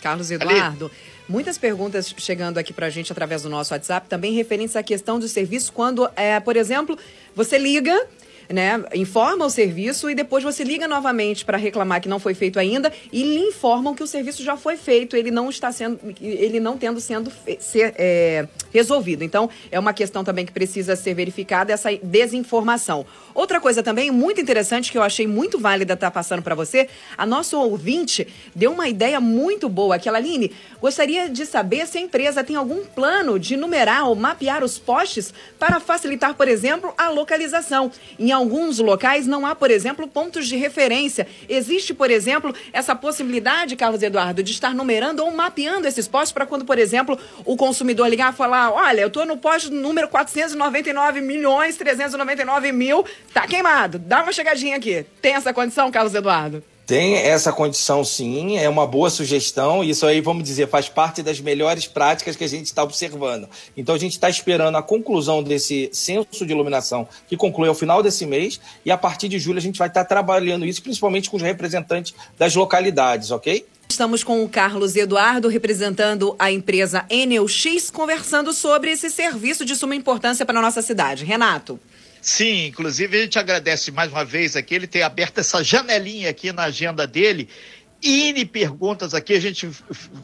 Carlos 0.02 0.32
Eduardo. 0.32 0.86
Ali. 0.86 1.18
Muitas 1.30 1.58
perguntas 1.58 2.14
chegando 2.18 2.58
aqui 2.58 2.72
para 2.72 2.86
a 2.86 2.90
gente 2.90 3.12
através 3.12 3.42
do 3.42 3.50
nosso 3.50 3.74
WhatsApp, 3.74 4.08
também 4.08 4.34
referentes 4.34 4.76
à 4.78 4.84
questão 4.84 5.20
do 5.20 5.28
serviço, 5.28 5.74
quando, 5.74 6.10
é, 6.16 6.40
por 6.40 6.56
exemplo, 6.56 6.98
você 7.36 7.58
liga 7.58 8.08
né, 8.50 8.84
informa 8.94 9.46
o 9.46 9.50
serviço 9.50 10.10
e 10.10 10.16
depois 10.16 10.44
você 10.44 10.64
liga 10.64 10.88
novamente 10.88 11.44
para 11.44 11.58
reclamar 11.58 12.02
que 12.02 12.10
não 12.10 12.20
foi 12.20 12.34
feito 12.34 12.60
ainda 12.60 12.92
e 13.12 13.24
lhe 13.24 13.40
informam 13.40 13.94
que 13.94 14.04
o 14.04 14.08
serviço 14.08 14.44
já 14.44 14.56
foi 14.56 14.78
feito, 14.78 15.16
ele 15.16 15.32
não 15.32 15.50
está 15.50 15.72
sendo, 15.72 16.00
ele 16.22 16.60
não 16.60 16.78
tendo 16.78 17.00
sendo 17.00 17.32
ser, 17.60 17.94
é, 17.98 18.48
resolvido. 18.72 19.24
Então, 19.24 19.50
é 19.72 19.80
uma 19.80 19.94
questão 19.94 20.24
também 20.24 20.46
que 20.46 20.52
precisa 20.52 20.96
ser 20.96 21.14
verificada 21.14 21.74
essa 21.74 21.90
desinformação. 22.02 23.06
Outra 23.34 23.60
coisa 23.60 23.84
também 23.84 24.10
muito 24.12 24.42
interessante 24.42 24.92
que 24.92 24.98
eu 24.98 25.04
achei 25.04 25.28
muito 25.28 25.60
válida 25.60 25.94
estar 25.94 26.08
tá 26.08 26.12
passando 26.12 26.42
para 26.42 26.56
você, 26.56 26.88
a 27.18 27.26
nossa 27.26 27.58
ouvinte 27.58 28.28
deu 28.56 28.72
uma 28.72 28.88
ideia 28.88 29.20
muito 29.20 29.70
boa. 29.70 29.96
Aquela 29.96 30.18
Aline, 30.18 30.52
gostaria 30.82 31.30
de 31.30 31.46
saber 31.46 31.86
se 31.88 31.98
a 31.98 32.02
empresa 32.02 32.44
tem 32.44 32.56
algum 32.56 32.84
plano 32.86 33.38
de 33.38 33.56
numerar 33.56 34.08
ou 34.08 34.16
mapear 34.16 34.64
os 34.64 34.80
postes 34.80 35.34
para 35.60 35.80
facilitar, 35.80 36.34
por 36.36 36.48
exemplo, 36.48 36.94
a 36.98 37.10
localização. 37.10 37.92
Em 38.18 38.32
alguns 38.38 38.80
locais 38.80 39.28
não 39.28 39.46
há, 39.46 39.54
por 39.54 39.70
exemplo, 39.70 40.08
pontos 40.08 40.48
de 40.48 40.56
referência. 40.56 41.28
Existe, 41.50 41.94
por 41.94 42.10
exemplo, 42.10 42.54
essa 42.72 42.96
possibilidade, 42.96 43.76
Carlos 43.76 44.02
Eduardo, 44.02 44.42
de 44.42 44.52
estar 44.52 44.74
numerando 44.74 45.24
ou 45.24 45.32
mapeando 45.32 45.88
esses 45.88 46.08
postes 46.08 46.32
para 46.32 46.46
quando, 46.46 46.66
por 46.66 46.80
exemplo, 46.80 47.20
o 47.46 47.58
consumidor 47.58 48.08
ligar 48.08 48.34
e 48.34 48.36
falar: 48.36 48.72
olha, 48.72 49.02
eu 49.02 49.08
estou 49.08 49.26
no 49.26 49.38
poste 49.38 49.70
número 49.70 50.08
499 50.08 51.22
milhões 51.22 51.76
399 51.78 52.72
mil, 52.72 53.06
tá 53.34 53.48
queimado. 53.48 54.00
Dá 54.00 54.24
uma 54.24 54.32
chegadinha 54.32 54.78
aqui. 54.78 55.06
Tem 55.22 55.34
essa 55.34 55.54
condição, 55.54 55.92
Carlos 55.92 56.14
Eduardo? 56.14 56.64
Tem 56.88 57.16
essa 57.16 57.52
condição, 57.52 58.02
sim, 58.06 58.58
é 58.58 58.70
uma 58.70 58.88
boa 58.88 59.10
sugestão. 59.10 59.84
Isso 59.84 60.06
aí, 60.06 60.22
vamos 60.22 60.46
dizer, 60.46 60.70
faz 60.70 60.88
parte 60.88 61.22
das 61.22 61.38
melhores 61.42 61.86
práticas 61.86 62.38
que 62.38 62.46
a 62.46 62.48
gente 62.48 62.68
está 62.68 62.82
observando. 62.82 63.50
Então, 63.76 63.94
a 63.94 63.98
gente 63.98 64.14
está 64.14 64.30
esperando 64.30 64.78
a 64.78 64.82
conclusão 64.82 65.44
desse 65.44 65.90
censo 65.92 66.46
de 66.46 66.54
iluminação, 66.54 67.06
que 67.28 67.36
conclui 67.36 67.68
ao 67.68 67.76
final 67.76 68.02
desse 68.02 68.26
mês, 68.26 68.62
e 68.86 68.90
a 68.90 68.98
partir 68.98 69.28
de 69.28 69.38
julho 69.38 69.58
a 69.58 69.62
gente 69.62 69.78
vai 69.78 69.90
estar 69.90 70.06
tá 70.06 70.08
trabalhando 70.08 70.66
isso, 70.66 70.82
principalmente 70.82 71.30
com 71.30 71.36
os 71.36 71.44
representantes 71.44 72.16
das 72.40 72.56
localidades, 72.56 73.32
ok? 73.32 73.68
Estamos 73.90 74.24
com 74.24 74.42
o 74.42 74.48
Carlos 74.48 74.96
Eduardo, 74.96 75.50
representando 75.50 76.38
a 76.40 76.50
empresa 76.54 77.06
Enel 77.10 77.50
X, 77.50 77.92
conversando 77.92 78.54
sobre 78.54 78.92
esse 78.92 79.10
serviço 79.10 79.66
de 79.66 79.76
suma 79.76 79.94
importância 79.94 80.46
para 80.46 80.60
a 80.60 80.62
nossa 80.62 80.82
cidade. 80.82 81.26
Renato. 81.26 81.78
Sim, 82.28 82.66
inclusive 82.66 83.18
a 83.18 83.22
gente 83.22 83.40
agradece 83.40 83.90
mais 83.90 84.12
uma 84.12 84.26
vez 84.26 84.58
aqui 84.58 84.76
ele 84.76 84.86
ter 84.86 85.02
aberto 85.02 85.38
essa 85.38 85.64
janelinha 85.64 86.30
aqui 86.30 86.52
na 86.52 86.64
agenda 86.64 87.08
dele. 87.08 87.48
N 88.04 88.46
perguntas 88.46 89.14
aqui, 89.14 89.34
a 89.34 89.40
gente 89.40 89.72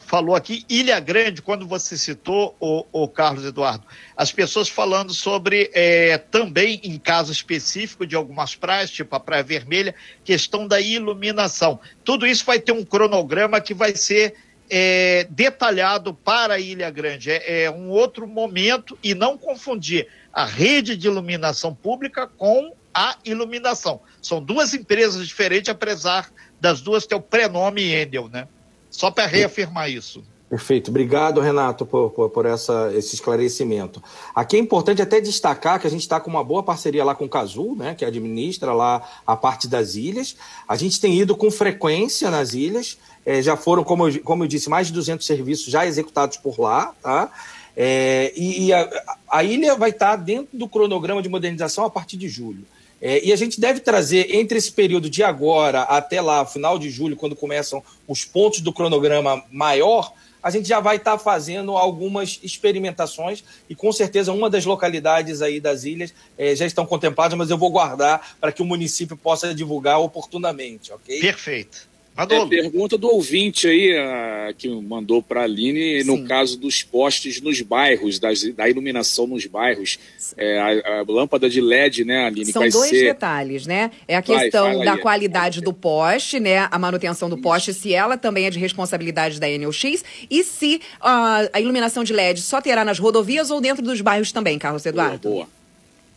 falou 0.05 0.35
aqui, 0.35 0.65
Ilha 0.69 0.99
Grande, 0.99 1.41
quando 1.41 1.65
você 1.65 1.97
citou 1.97 2.57
o, 2.59 2.85
o 2.91 3.07
Carlos 3.07 3.45
Eduardo, 3.45 3.87
as 4.17 4.33
pessoas 4.33 4.67
falando 4.67 5.13
sobre 5.13 5.71
é, 5.73 6.17
também 6.17 6.81
em 6.83 6.99
caso 6.99 7.31
específico 7.31 8.05
de 8.05 8.17
algumas 8.17 8.53
praias, 8.53 8.91
tipo 8.91 9.15
a 9.15 9.19
Praia 9.19 9.41
Vermelha, 9.41 9.95
questão 10.25 10.67
da 10.67 10.81
iluminação. 10.81 11.79
Tudo 12.03 12.27
isso 12.27 12.43
vai 12.43 12.59
ter 12.59 12.73
um 12.73 12.83
cronograma 12.83 13.61
que 13.61 13.73
vai 13.73 13.95
ser 13.95 14.35
é, 14.75 15.27
detalhado 15.29 16.15
para 16.15 16.55
a 16.55 16.59
Ilha 16.59 16.89
Grande. 16.89 17.29
É, 17.29 17.65
é 17.65 17.71
um 17.71 17.89
outro 17.89 18.27
momento 18.27 18.97
e 19.03 19.13
não 19.13 19.37
confundir 19.37 20.07
a 20.33 20.45
rede 20.45 20.97
de 20.97 21.05
iluminação 21.05 21.75
pública 21.75 22.25
com 22.25 22.73
a 22.91 23.15
iluminação. 23.23 24.01
São 24.19 24.41
duas 24.41 24.73
empresas 24.73 25.27
diferentes, 25.27 25.69
apesar 25.69 26.27
das 26.59 26.81
duas 26.81 27.05
ter 27.05 27.13
o 27.13 27.21
prenome 27.21 27.93
Endel, 27.93 28.27
né? 28.29 28.47
Só 28.89 29.11
para 29.11 29.27
reafirmar 29.27 29.91
isso. 29.91 30.23
Perfeito. 30.53 30.91
Obrigado, 30.91 31.41
Renato, 31.41 31.83
por, 31.83 32.11
por, 32.11 32.29
por, 32.29 32.45
essa, 32.45 32.91
esse 32.93 33.15
esclarecimento. 33.15 34.03
Aqui 34.35 34.55
é 34.55 34.59
importante 34.59 35.01
até 35.01 35.19
destacar 35.19 35.79
que 35.79 35.87
a 35.87 35.89
gente 35.89 36.01
está 36.01 36.19
com 36.19 36.29
uma 36.29 36.43
boa 36.43 36.61
parceria 36.61 37.03
lá 37.03 37.15
com 37.15 37.25
o 37.25 37.29
Casul, 37.29 37.75
né, 37.75 37.95
que 37.95 38.05
administra 38.05 38.71
lá 38.71 39.01
a 39.25 39.35
parte 39.35 39.67
das 39.67 39.95
ilhas. 39.95 40.35
A 40.67 40.75
gente 40.75 41.01
tem 41.01 41.19
ido 41.19 41.35
com 41.35 41.49
frequência 41.49 42.29
nas 42.29 42.53
ilhas. 42.53 42.99
É, 43.25 43.41
já 43.41 43.57
foram, 43.57 43.83
como 43.83 44.07
eu, 44.07 44.21
como 44.21 44.43
eu 44.43 44.47
disse, 44.47 44.69
mais 44.69 44.85
de 44.85 44.93
200 44.93 45.25
serviços 45.25 45.71
já 45.71 45.87
executados 45.87 46.37
por 46.37 46.59
lá, 46.59 46.93
tá? 47.01 47.31
É, 47.75 48.31
e, 48.37 48.71
a, 48.71 48.87
a, 49.31 49.43
ilha 49.43 49.75
vai 49.75 49.89
estar 49.89 50.15
dentro 50.17 50.55
do 50.55 50.69
cronograma 50.69 51.23
de 51.23 51.29
modernização 51.29 51.83
a 51.83 51.89
partir 51.89 52.15
de 52.15 52.29
julho. 52.29 52.63
É, 53.05 53.21
e 53.21 53.33
a 53.33 53.35
gente 53.35 53.59
deve 53.59 53.81
trazer, 53.81 54.33
entre 54.33 54.57
esse 54.57 54.71
período 54.71 55.09
de 55.09 55.21
agora 55.21 55.81
até 55.81 56.21
lá, 56.21 56.45
final 56.45 56.79
de 56.79 56.89
julho, 56.89 57.17
quando 57.17 57.35
começam 57.35 57.83
os 58.07 58.23
pontos 58.23 58.61
do 58.61 58.71
cronograma 58.71 59.43
maior, 59.51 60.13
a 60.41 60.49
gente 60.49 60.69
já 60.69 60.79
vai 60.79 60.95
estar 60.95 61.17
fazendo 61.17 61.75
algumas 61.75 62.39
experimentações 62.41 63.43
e 63.69 63.75
com 63.75 63.91
certeza 63.91 64.31
uma 64.31 64.49
das 64.49 64.63
localidades 64.63 65.41
aí 65.41 65.59
das 65.59 65.83
ilhas 65.83 66.13
é, 66.37 66.55
já 66.55 66.65
estão 66.65 66.85
contempladas, 66.85 67.37
mas 67.37 67.49
eu 67.49 67.57
vou 67.57 67.69
guardar 67.71 68.37
para 68.39 68.53
que 68.53 68.61
o 68.61 68.65
município 68.65 69.17
possa 69.17 69.53
divulgar 69.53 69.99
oportunamente, 69.99 70.93
ok? 70.93 71.19
Perfeito. 71.19 71.89
É, 72.15 72.45
pergunta 72.45 72.95
do 72.95 73.07
ouvinte 73.07 73.67
aí, 73.67 73.97
a, 73.97 74.53
que 74.55 74.69
mandou 74.69 75.21
para 75.21 75.41
a 75.41 75.43
Aline, 75.45 76.03
Sim. 76.03 76.07
no 76.07 76.27
caso 76.27 76.59
dos 76.59 76.83
postes 76.83 77.41
nos 77.41 77.59
bairros, 77.61 78.19
das, 78.19 78.43
da 78.53 78.69
iluminação 78.69 79.25
nos 79.25 79.47
bairros. 79.47 79.97
É, 80.37 80.59
a, 80.59 80.99
a, 80.99 81.05
lâmpada 81.07 81.49
de 81.49 81.59
LED, 81.59 82.05
né, 82.05 82.25
Aline? 82.25 82.51
São 82.51 82.67
dois 82.69 82.89
ser... 82.89 83.05
detalhes, 83.05 83.65
né? 83.65 83.89
É 84.07 84.15
a 84.15 84.21
questão 84.21 84.77
Vai, 84.77 84.85
da 84.85 84.93
aí. 84.93 84.99
qualidade 84.99 85.59
do 85.59 85.73
poste, 85.73 86.39
né? 86.39 86.67
A 86.69 86.77
manutenção 86.77 87.27
do 87.27 87.37
poste, 87.37 87.71
Isso. 87.71 87.81
se 87.81 87.93
ela 87.93 88.15
também 88.15 88.45
é 88.45 88.51
de 88.51 88.59
responsabilidade 88.59 89.39
da 89.39 89.47
NOX, 89.57 90.03
e 90.29 90.43
se 90.43 90.75
uh, 91.01 91.49
a 91.51 91.59
iluminação 91.59 92.03
de 92.03 92.13
LED 92.13 92.41
só 92.41 92.61
terá 92.61 92.85
nas 92.85 92.99
rodovias 92.99 93.49
ou 93.49 93.59
dentro 93.59 93.83
dos 93.83 94.01
bairros 94.01 94.31
também, 94.31 94.59
Carlos 94.59 94.85
Eduardo. 94.85 95.29
Boa, 95.29 95.35
boa. 95.45 95.62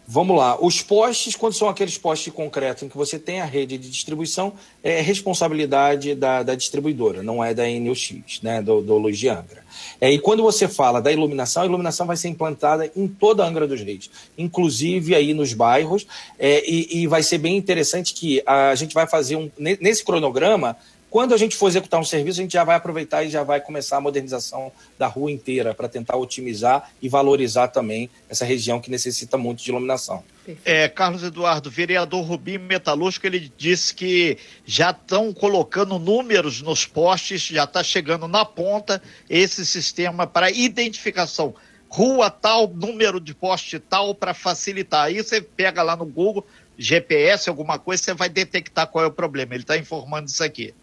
Vamos 0.09 0.37
lá. 0.37 0.57
Os 0.61 0.81
postes, 0.83 1.35
quando 1.35 1.55
são 1.55 1.69
aqueles 1.69 1.99
postes 1.99 2.33
concretos 2.33 2.85
em 2.85 2.89
que 2.89 2.97
você 2.97 3.19
tem 3.19 3.41
a 3.41 3.45
rede 3.45 3.77
de 3.77 3.91
distribuição, 3.91 4.53
é 4.81 5.01
responsabilidade 5.01 6.15
da, 6.15 6.45
da 6.45 6.55
distribuidora, 6.55 7.25
não 7.25 7.43
é 7.43 7.53
da 7.53 7.65
NUX, 7.67 8.41
né, 8.41 8.63
do, 8.63 8.81
do 8.81 8.99
Luz 8.99 9.19
de 9.19 9.29
Angra. 9.29 9.65
É, 10.01 10.11
e 10.13 10.19
quando 10.21 10.45
você 10.45 10.69
fala 10.69 11.03
da 11.03 11.11
iluminação, 11.11 11.65
a 11.65 11.67
iluminação 11.67 12.07
vai 12.07 12.17
ser 12.17 12.29
implantada 12.29 12.91
em 12.95 13.09
toda 13.09 13.45
a 13.45 13.49
Angra 13.49 13.67
dos 13.67 13.81
Reis, 13.81 14.09
inclusive 14.39 15.13
aí 15.13 15.35
nos 15.35 15.53
bairros, 15.53 16.07
é, 16.39 16.63
e, 16.71 17.03
e 17.03 17.07
vai 17.09 17.25
ser 17.25 17.39
bem 17.39 17.57
interessante 17.57 18.15
que 18.15 18.41
a 18.47 18.77
gente 18.77 18.95
vai 18.95 19.09
fazer 19.09 19.35
um. 19.35 19.51
Nesse 19.59 20.05
cronograma, 20.05 20.77
Quando 21.09 21.33
a 21.33 21.37
gente 21.37 21.57
for 21.57 21.69
executar 21.69 22.01
um 22.01 22.05
serviço, 22.05 22.41
a 22.41 22.43
gente 22.43 22.53
já 22.53 22.65
vai 22.65 22.77
aproveitar 22.77 23.23
e 23.23 23.31
já 23.31 23.43
vai 23.43 23.61
começar 23.61 23.97
a 23.97 24.01
modernização 24.01 24.73
da 24.99 25.07
rua 25.07 25.31
inteira 25.31 25.73
para 25.73 25.89
tentar 25.89 26.17
otimizar 26.17 26.91
e 27.01 27.09
valorizar 27.09 27.69
também 27.69 28.11
essa 28.29 28.45
região 28.45 28.81
que 28.81 28.91
necessita 28.91 29.39
muito 29.39 29.63
de 29.63 29.71
iluminação. 29.71 30.25
É, 30.65 30.89
Carlos 30.89 31.23
Eduardo, 31.23 31.71
vereador 31.71 32.25
Rubim 32.25 32.59
Metalúrgico, 32.59 33.27
ele 33.27 33.51
disse 33.57 33.95
que 33.95 34.37
já 34.65 34.91
estão 34.91 35.33
colocando 35.33 35.99
números 35.99 36.61
nos 36.61 36.85
postes, 36.85 37.43
já 37.43 37.65
está 37.65 37.83
chegando 37.83 38.29
na 38.29 38.45
ponta 38.45 39.03
esse 39.31 39.65
sistema 39.65 40.27
para 40.27 40.51
identificação. 40.51 41.55
Rua 41.89 42.31
tal, 42.31 42.69
número 42.69 43.21
de 43.21 43.33
poste 43.35 43.79
tal, 43.79 44.15
para 44.15 44.35
facilitar. 44.35 45.07
Aí 45.07 45.23
você 45.23 45.41
pega 45.41 45.83
lá 45.83 45.97
no 45.97 46.05
Google, 46.05 46.45
GPS, 46.77 47.49
alguma 47.49 47.79
coisa, 47.79 48.03
você 48.03 48.15
vai 48.15 48.29
detectar 48.29 48.89
qual 48.89 49.05
é 49.05 49.09
o 49.09 49.13
problema. 49.13 49.55
Ele 49.55 49.63
está 49.63 49.79
informando 49.79 50.29
isso 50.29 50.43
aqui. 50.43 50.75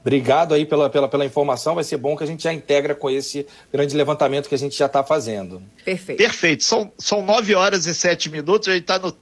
Obrigado 0.00 0.54
aí 0.54 0.64
pela, 0.64 0.88
pela, 0.88 1.08
pela 1.08 1.26
informação. 1.26 1.74
Vai 1.74 1.84
ser 1.84 1.98
bom 1.98 2.16
que 2.16 2.24
a 2.24 2.26
gente 2.26 2.42
já 2.42 2.52
integra 2.52 2.94
com 2.94 3.10
esse 3.10 3.46
grande 3.72 3.94
levantamento 3.94 4.48
que 4.48 4.54
a 4.54 4.58
gente 4.58 4.76
já 4.76 4.86
está 4.86 5.04
fazendo. 5.04 5.62
Perfeito. 5.84 6.18
Perfeito. 6.18 6.64
São, 6.64 6.90
são 6.98 7.24
nove 7.24 7.54
horas 7.54 7.86
e 7.86 7.94
sete 7.94 8.30
minutos. 8.30 8.68
A 8.68 8.72
gente 8.72 8.82
está 8.82 8.98
no, 8.98 9.14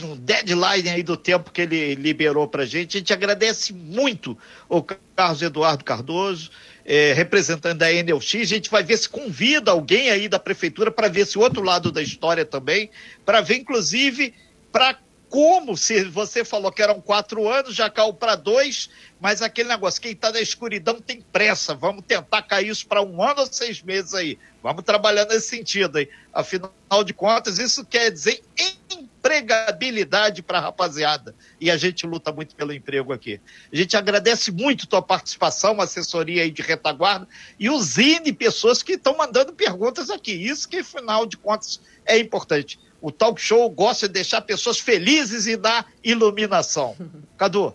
no, 0.00 0.16
deadline 0.16 0.88
aí 0.88 1.02
do 1.02 1.16
tempo 1.16 1.52
que 1.52 1.62
ele 1.62 1.94
liberou 1.94 2.48
para 2.48 2.64
a 2.64 2.66
gente. 2.66 2.96
A 2.96 3.00
gente 3.00 3.12
agradece 3.12 3.72
muito 3.72 4.36
o 4.68 4.82
Carlos 4.82 5.42
Eduardo 5.42 5.84
Cardoso, 5.84 6.50
é, 6.84 7.12
representante 7.12 7.78
da 7.78 7.92
Enel 7.92 8.20
X. 8.20 8.42
A 8.42 8.54
gente 8.54 8.68
vai 8.68 8.82
ver 8.82 8.96
se 8.96 9.08
convida 9.08 9.70
alguém 9.70 10.10
aí 10.10 10.28
da 10.28 10.40
prefeitura 10.40 10.90
para 10.90 11.08
ver 11.08 11.20
esse 11.20 11.38
outro 11.38 11.62
lado 11.62 11.92
da 11.92 12.02
história 12.02 12.44
também, 12.44 12.90
para 13.24 13.40
ver, 13.40 13.58
inclusive, 13.58 14.34
para 14.72 14.98
como 15.28 15.76
se 15.76 16.04
você 16.04 16.44
falou 16.44 16.70
que 16.70 16.82
eram 16.82 17.00
quatro 17.00 17.48
anos, 17.48 17.74
já 17.74 17.90
caiu 17.90 18.14
para 18.14 18.36
dois, 18.36 18.88
mas 19.20 19.42
aquele 19.42 19.68
negócio, 19.68 20.00
quem 20.00 20.12
está 20.12 20.30
na 20.30 20.40
escuridão 20.40 21.00
tem 21.00 21.20
pressa, 21.20 21.74
vamos 21.74 22.04
tentar 22.06 22.42
cair 22.42 22.68
isso 22.68 22.86
para 22.86 23.02
um 23.02 23.22
ano 23.22 23.40
ou 23.40 23.46
seis 23.46 23.82
meses 23.82 24.14
aí. 24.14 24.38
Vamos 24.62 24.84
trabalhar 24.84 25.24
nesse 25.26 25.48
sentido 25.48 25.98
aí. 25.98 26.08
Afinal 26.32 26.70
de 27.04 27.12
contas, 27.12 27.58
isso 27.58 27.84
quer 27.84 28.10
dizer 28.10 28.42
empregabilidade 28.56 30.42
para 30.42 30.58
a 30.58 30.60
rapaziada. 30.60 31.34
E 31.60 31.70
a 31.70 31.76
gente 31.76 32.06
luta 32.06 32.32
muito 32.32 32.54
pelo 32.54 32.72
emprego 32.72 33.12
aqui. 33.12 33.40
A 33.72 33.76
gente 33.76 33.96
agradece 33.96 34.52
muito 34.52 34.86
tua 34.86 35.02
participação, 35.02 35.80
assessoria 35.80 36.42
aí 36.42 36.50
de 36.50 36.62
retaguarda, 36.62 37.26
e 37.58 37.68
N 37.68 38.32
pessoas 38.32 38.82
que 38.82 38.92
estão 38.92 39.16
mandando 39.16 39.52
perguntas 39.52 40.10
aqui. 40.10 40.32
Isso 40.32 40.68
que, 40.68 40.78
afinal 40.78 41.26
de 41.26 41.36
contas, 41.36 41.80
é 42.04 42.18
importante. 42.18 42.78
O 43.00 43.10
talk 43.10 43.40
show 43.40 43.68
gosta 43.70 44.06
de 44.06 44.14
deixar 44.14 44.40
pessoas 44.40 44.78
felizes 44.78 45.46
e 45.46 45.56
dar 45.56 45.86
iluminação. 46.02 46.96
Cadu. 47.36 47.74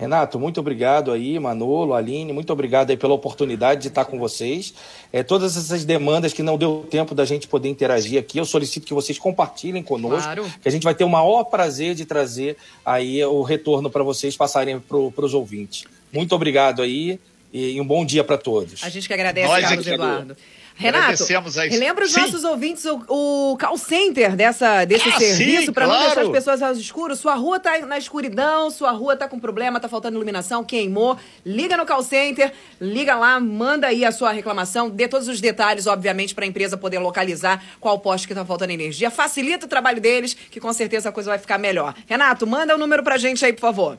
Renato, 0.00 0.38
muito 0.40 0.58
obrigado 0.58 1.12
aí, 1.12 1.38
Manolo, 1.38 1.92
Aline, 1.92 2.32
muito 2.32 2.50
obrigado 2.50 2.88
aí 2.88 2.96
pela 2.96 3.12
oportunidade 3.12 3.82
de 3.82 3.88
estar 3.88 4.06
com 4.06 4.18
vocês. 4.18 4.72
É, 5.12 5.22
todas 5.22 5.58
essas 5.58 5.84
demandas 5.84 6.32
que 6.32 6.42
não 6.42 6.56
deu 6.56 6.86
tempo 6.90 7.14
da 7.14 7.26
gente 7.26 7.46
poder 7.46 7.68
interagir 7.68 8.18
aqui, 8.18 8.38
eu 8.38 8.46
solicito 8.46 8.86
que 8.86 8.94
vocês 8.94 9.18
compartilhem 9.18 9.82
conosco, 9.82 10.22
claro. 10.22 10.50
que 10.62 10.66
a 10.66 10.72
gente 10.72 10.84
vai 10.84 10.94
ter 10.94 11.04
o 11.04 11.08
maior 11.10 11.44
prazer 11.44 11.94
de 11.94 12.06
trazer 12.06 12.56
aí 12.82 13.22
o 13.26 13.42
retorno 13.42 13.90
para 13.90 14.02
vocês 14.02 14.34
passarem 14.34 14.80
para 14.80 14.96
os 14.96 15.34
ouvintes. 15.34 15.84
Muito 16.10 16.34
obrigado 16.34 16.80
aí 16.80 17.20
e 17.52 17.78
um 17.78 17.86
bom 17.86 18.02
dia 18.02 18.24
para 18.24 18.38
todos. 18.38 18.82
A 18.82 18.88
gente 18.88 19.06
que 19.06 19.12
agradece, 19.12 19.48
Nós 19.48 19.68
Carlos 19.68 19.86
Eduardo. 19.86 20.36
Renato, 20.80 21.22
relembra 21.68 22.06
os 22.06 22.12
sim. 22.12 22.20
nossos 22.22 22.42
ouvintes 22.42 22.86
o, 22.86 23.04
o, 23.06 23.58
call 23.58 23.76
center 23.76 24.34
dessa, 24.34 24.86
desse 24.86 25.10
ah, 25.10 25.18
serviço 25.18 25.74
para 25.74 25.84
claro. 25.84 26.00
não 26.00 26.06
deixar 26.06 26.22
as 26.22 26.28
pessoas 26.30 26.62
ao 26.62 26.72
escuro. 26.72 27.14
Sua 27.14 27.34
rua 27.34 27.60
tá 27.60 27.78
na 27.80 27.98
escuridão, 27.98 28.70
sua 28.70 28.90
rua 28.90 29.14
tá 29.14 29.28
com 29.28 29.38
problema, 29.38 29.78
tá 29.78 29.90
faltando 29.90 30.16
iluminação, 30.16 30.64
queimou. 30.64 31.18
Liga 31.44 31.76
no 31.76 31.84
call 31.84 32.02
center, 32.02 32.50
liga 32.80 33.14
lá, 33.14 33.38
manda 33.38 33.88
aí 33.88 34.06
a 34.06 34.10
sua 34.10 34.32
reclamação, 34.32 34.88
dê 34.88 35.06
todos 35.06 35.28
os 35.28 35.38
detalhes, 35.38 35.86
obviamente, 35.86 36.34
para 36.34 36.46
a 36.46 36.48
empresa 36.48 36.78
poder 36.78 36.98
localizar 36.98 37.62
qual 37.78 37.98
poste 37.98 38.26
que 38.26 38.34
tá 38.34 38.42
faltando 38.42 38.72
energia. 38.72 39.10
Facilita 39.10 39.66
o 39.66 39.68
trabalho 39.68 40.00
deles, 40.00 40.32
que 40.32 40.58
com 40.58 40.72
certeza 40.72 41.10
a 41.10 41.12
coisa 41.12 41.28
vai 41.28 41.38
ficar 41.38 41.58
melhor. 41.58 41.94
Renato, 42.06 42.46
manda 42.46 42.72
o 42.72 42.76
um 42.76 42.80
número 42.80 43.02
pra 43.02 43.18
gente 43.18 43.44
aí, 43.44 43.52
por 43.52 43.60
favor. 43.60 43.98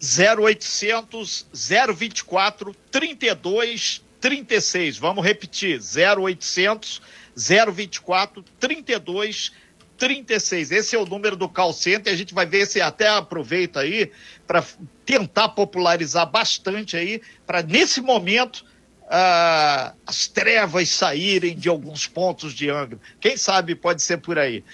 0800 0.00 1.46
024 1.94 2.74
32 2.90 4.07
36. 4.20 4.98
Vamos 4.98 5.24
repetir: 5.24 5.80
0800 5.80 7.02
024 7.36 8.44
32 8.58 9.52
36. 9.96 10.70
Esse 10.70 10.96
é 10.96 10.98
o 10.98 11.06
número 11.06 11.36
do 11.36 11.48
call 11.48 11.72
center. 11.72 12.12
A 12.12 12.16
gente 12.16 12.32
vai 12.32 12.46
ver 12.46 12.66
se 12.66 12.80
até 12.80 13.08
aproveita 13.08 13.80
aí 13.80 14.10
para 14.46 14.64
tentar 15.04 15.50
popularizar 15.50 16.30
bastante 16.30 16.96
aí, 16.96 17.20
para 17.46 17.62
nesse 17.62 18.00
momento 18.00 18.64
uh, 19.04 19.94
as 20.06 20.26
trevas 20.28 20.88
saírem 20.88 21.56
de 21.56 21.68
alguns 21.68 22.06
pontos 22.06 22.54
de 22.54 22.70
Angra. 22.70 22.98
Quem 23.20 23.36
sabe 23.36 23.74
pode 23.74 24.02
ser 24.02 24.18
por 24.18 24.38
aí. 24.38 24.64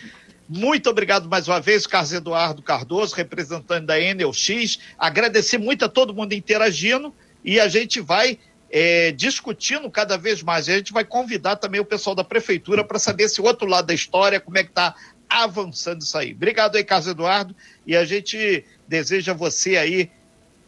Muito 0.47 0.91
obrigado 0.91 1.27
mais 1.27 1.49
uma 1.49 1.59
vez, 1.59 1.87
Carlos 1.87 2.13
Eduardo 2.13 2.63
Cardoso, 2.63 3.15
representante 3.15 3.87
da 3.87 3.99
Enel 3.99 4.33
X. 4.33 4.79
Agradecer 4.99 5.57
muito 5.57 5.87
a 5.87 5.89
todo 5.89 6.15
mundo 6.15 6.35
interagindo 6.35 7.15
e 7.43 7.59
a 7.59 7.67
gente 7.67 7.99
vai 7.99 8.39
é, 8.77 9.13
discutindo 9.13 9.89
cada 9.89 10.19
vez 10.19 10.43
mais. 10.43 10.67
E 10.67 10.73
a 10.73 10.77
gente 10.77 10.93
vai 10.93 11.05
convidar 11.05 11.55
também 11.55 11.81
o 11.81 11.85
pessoal 11.85 12.17
da 12.17 12.25
prefeitura 12.25 12.83
para 12.83 12.99
saber 12.99 13.25
esse 13.25 13.41
outro 13.41 13.69
lado 13.69 13.87
da 13.87 13.95
história, 13.95 14.41
como 14.41 14.59
é 14.59 14.65
que 14.65 14.71
está 14.71 14.97
avançando 15.31 16.03
isso 16.03 16.19
aí. 16.19 16.33
Obrigado 16.33 16.75
aí, 16.75 16.83
Carlos 16.83 17.07
Eduardo, 17.07 17.55
e 17.87 17.97
a 17.97 18.05
gente 18.05 18.65
deseja 18.89 19.31
a 19.31 19.35
você 19.35 19.77
aí 19.77 20.11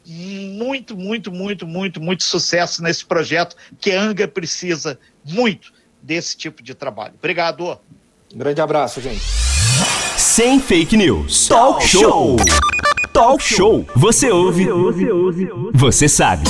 muito, 0.06 0.96
muito, 0.96 1.32
muito, 1.32 1.66
muito, 1.66 2.00
muito 2.00 2.22
sucesso 2.22 2.80
nesse 2.80 3.04
projeto 3.04 3.56
que 3.80 3.90
a 3.90 4.00
Anga 4.00 4.28
precisa 4.28 5.00
muito 5.24 5.72
desse 6.00 6.36
tipo 6.36 6.62
de 6.62 6.76
trabalho. 6.76 7.14
Obrigado. 7.18 7.76
Um 8.32 8.38
grande 8.38 8.60
abraço, 8.60 9.00
gente. 9.00 9.24
Sem 10.16 10.60
fake 10.60 10.96
news. 10.96 11.48
Talk 11.48 11.84
show. 11.84 12.36
Talk 13.12 13.42
show. 13.42 13.84
Você 13.96 14.30
ouve. 14.30 14.64
Você 15.74 16.08
sabe. 16.08 16.44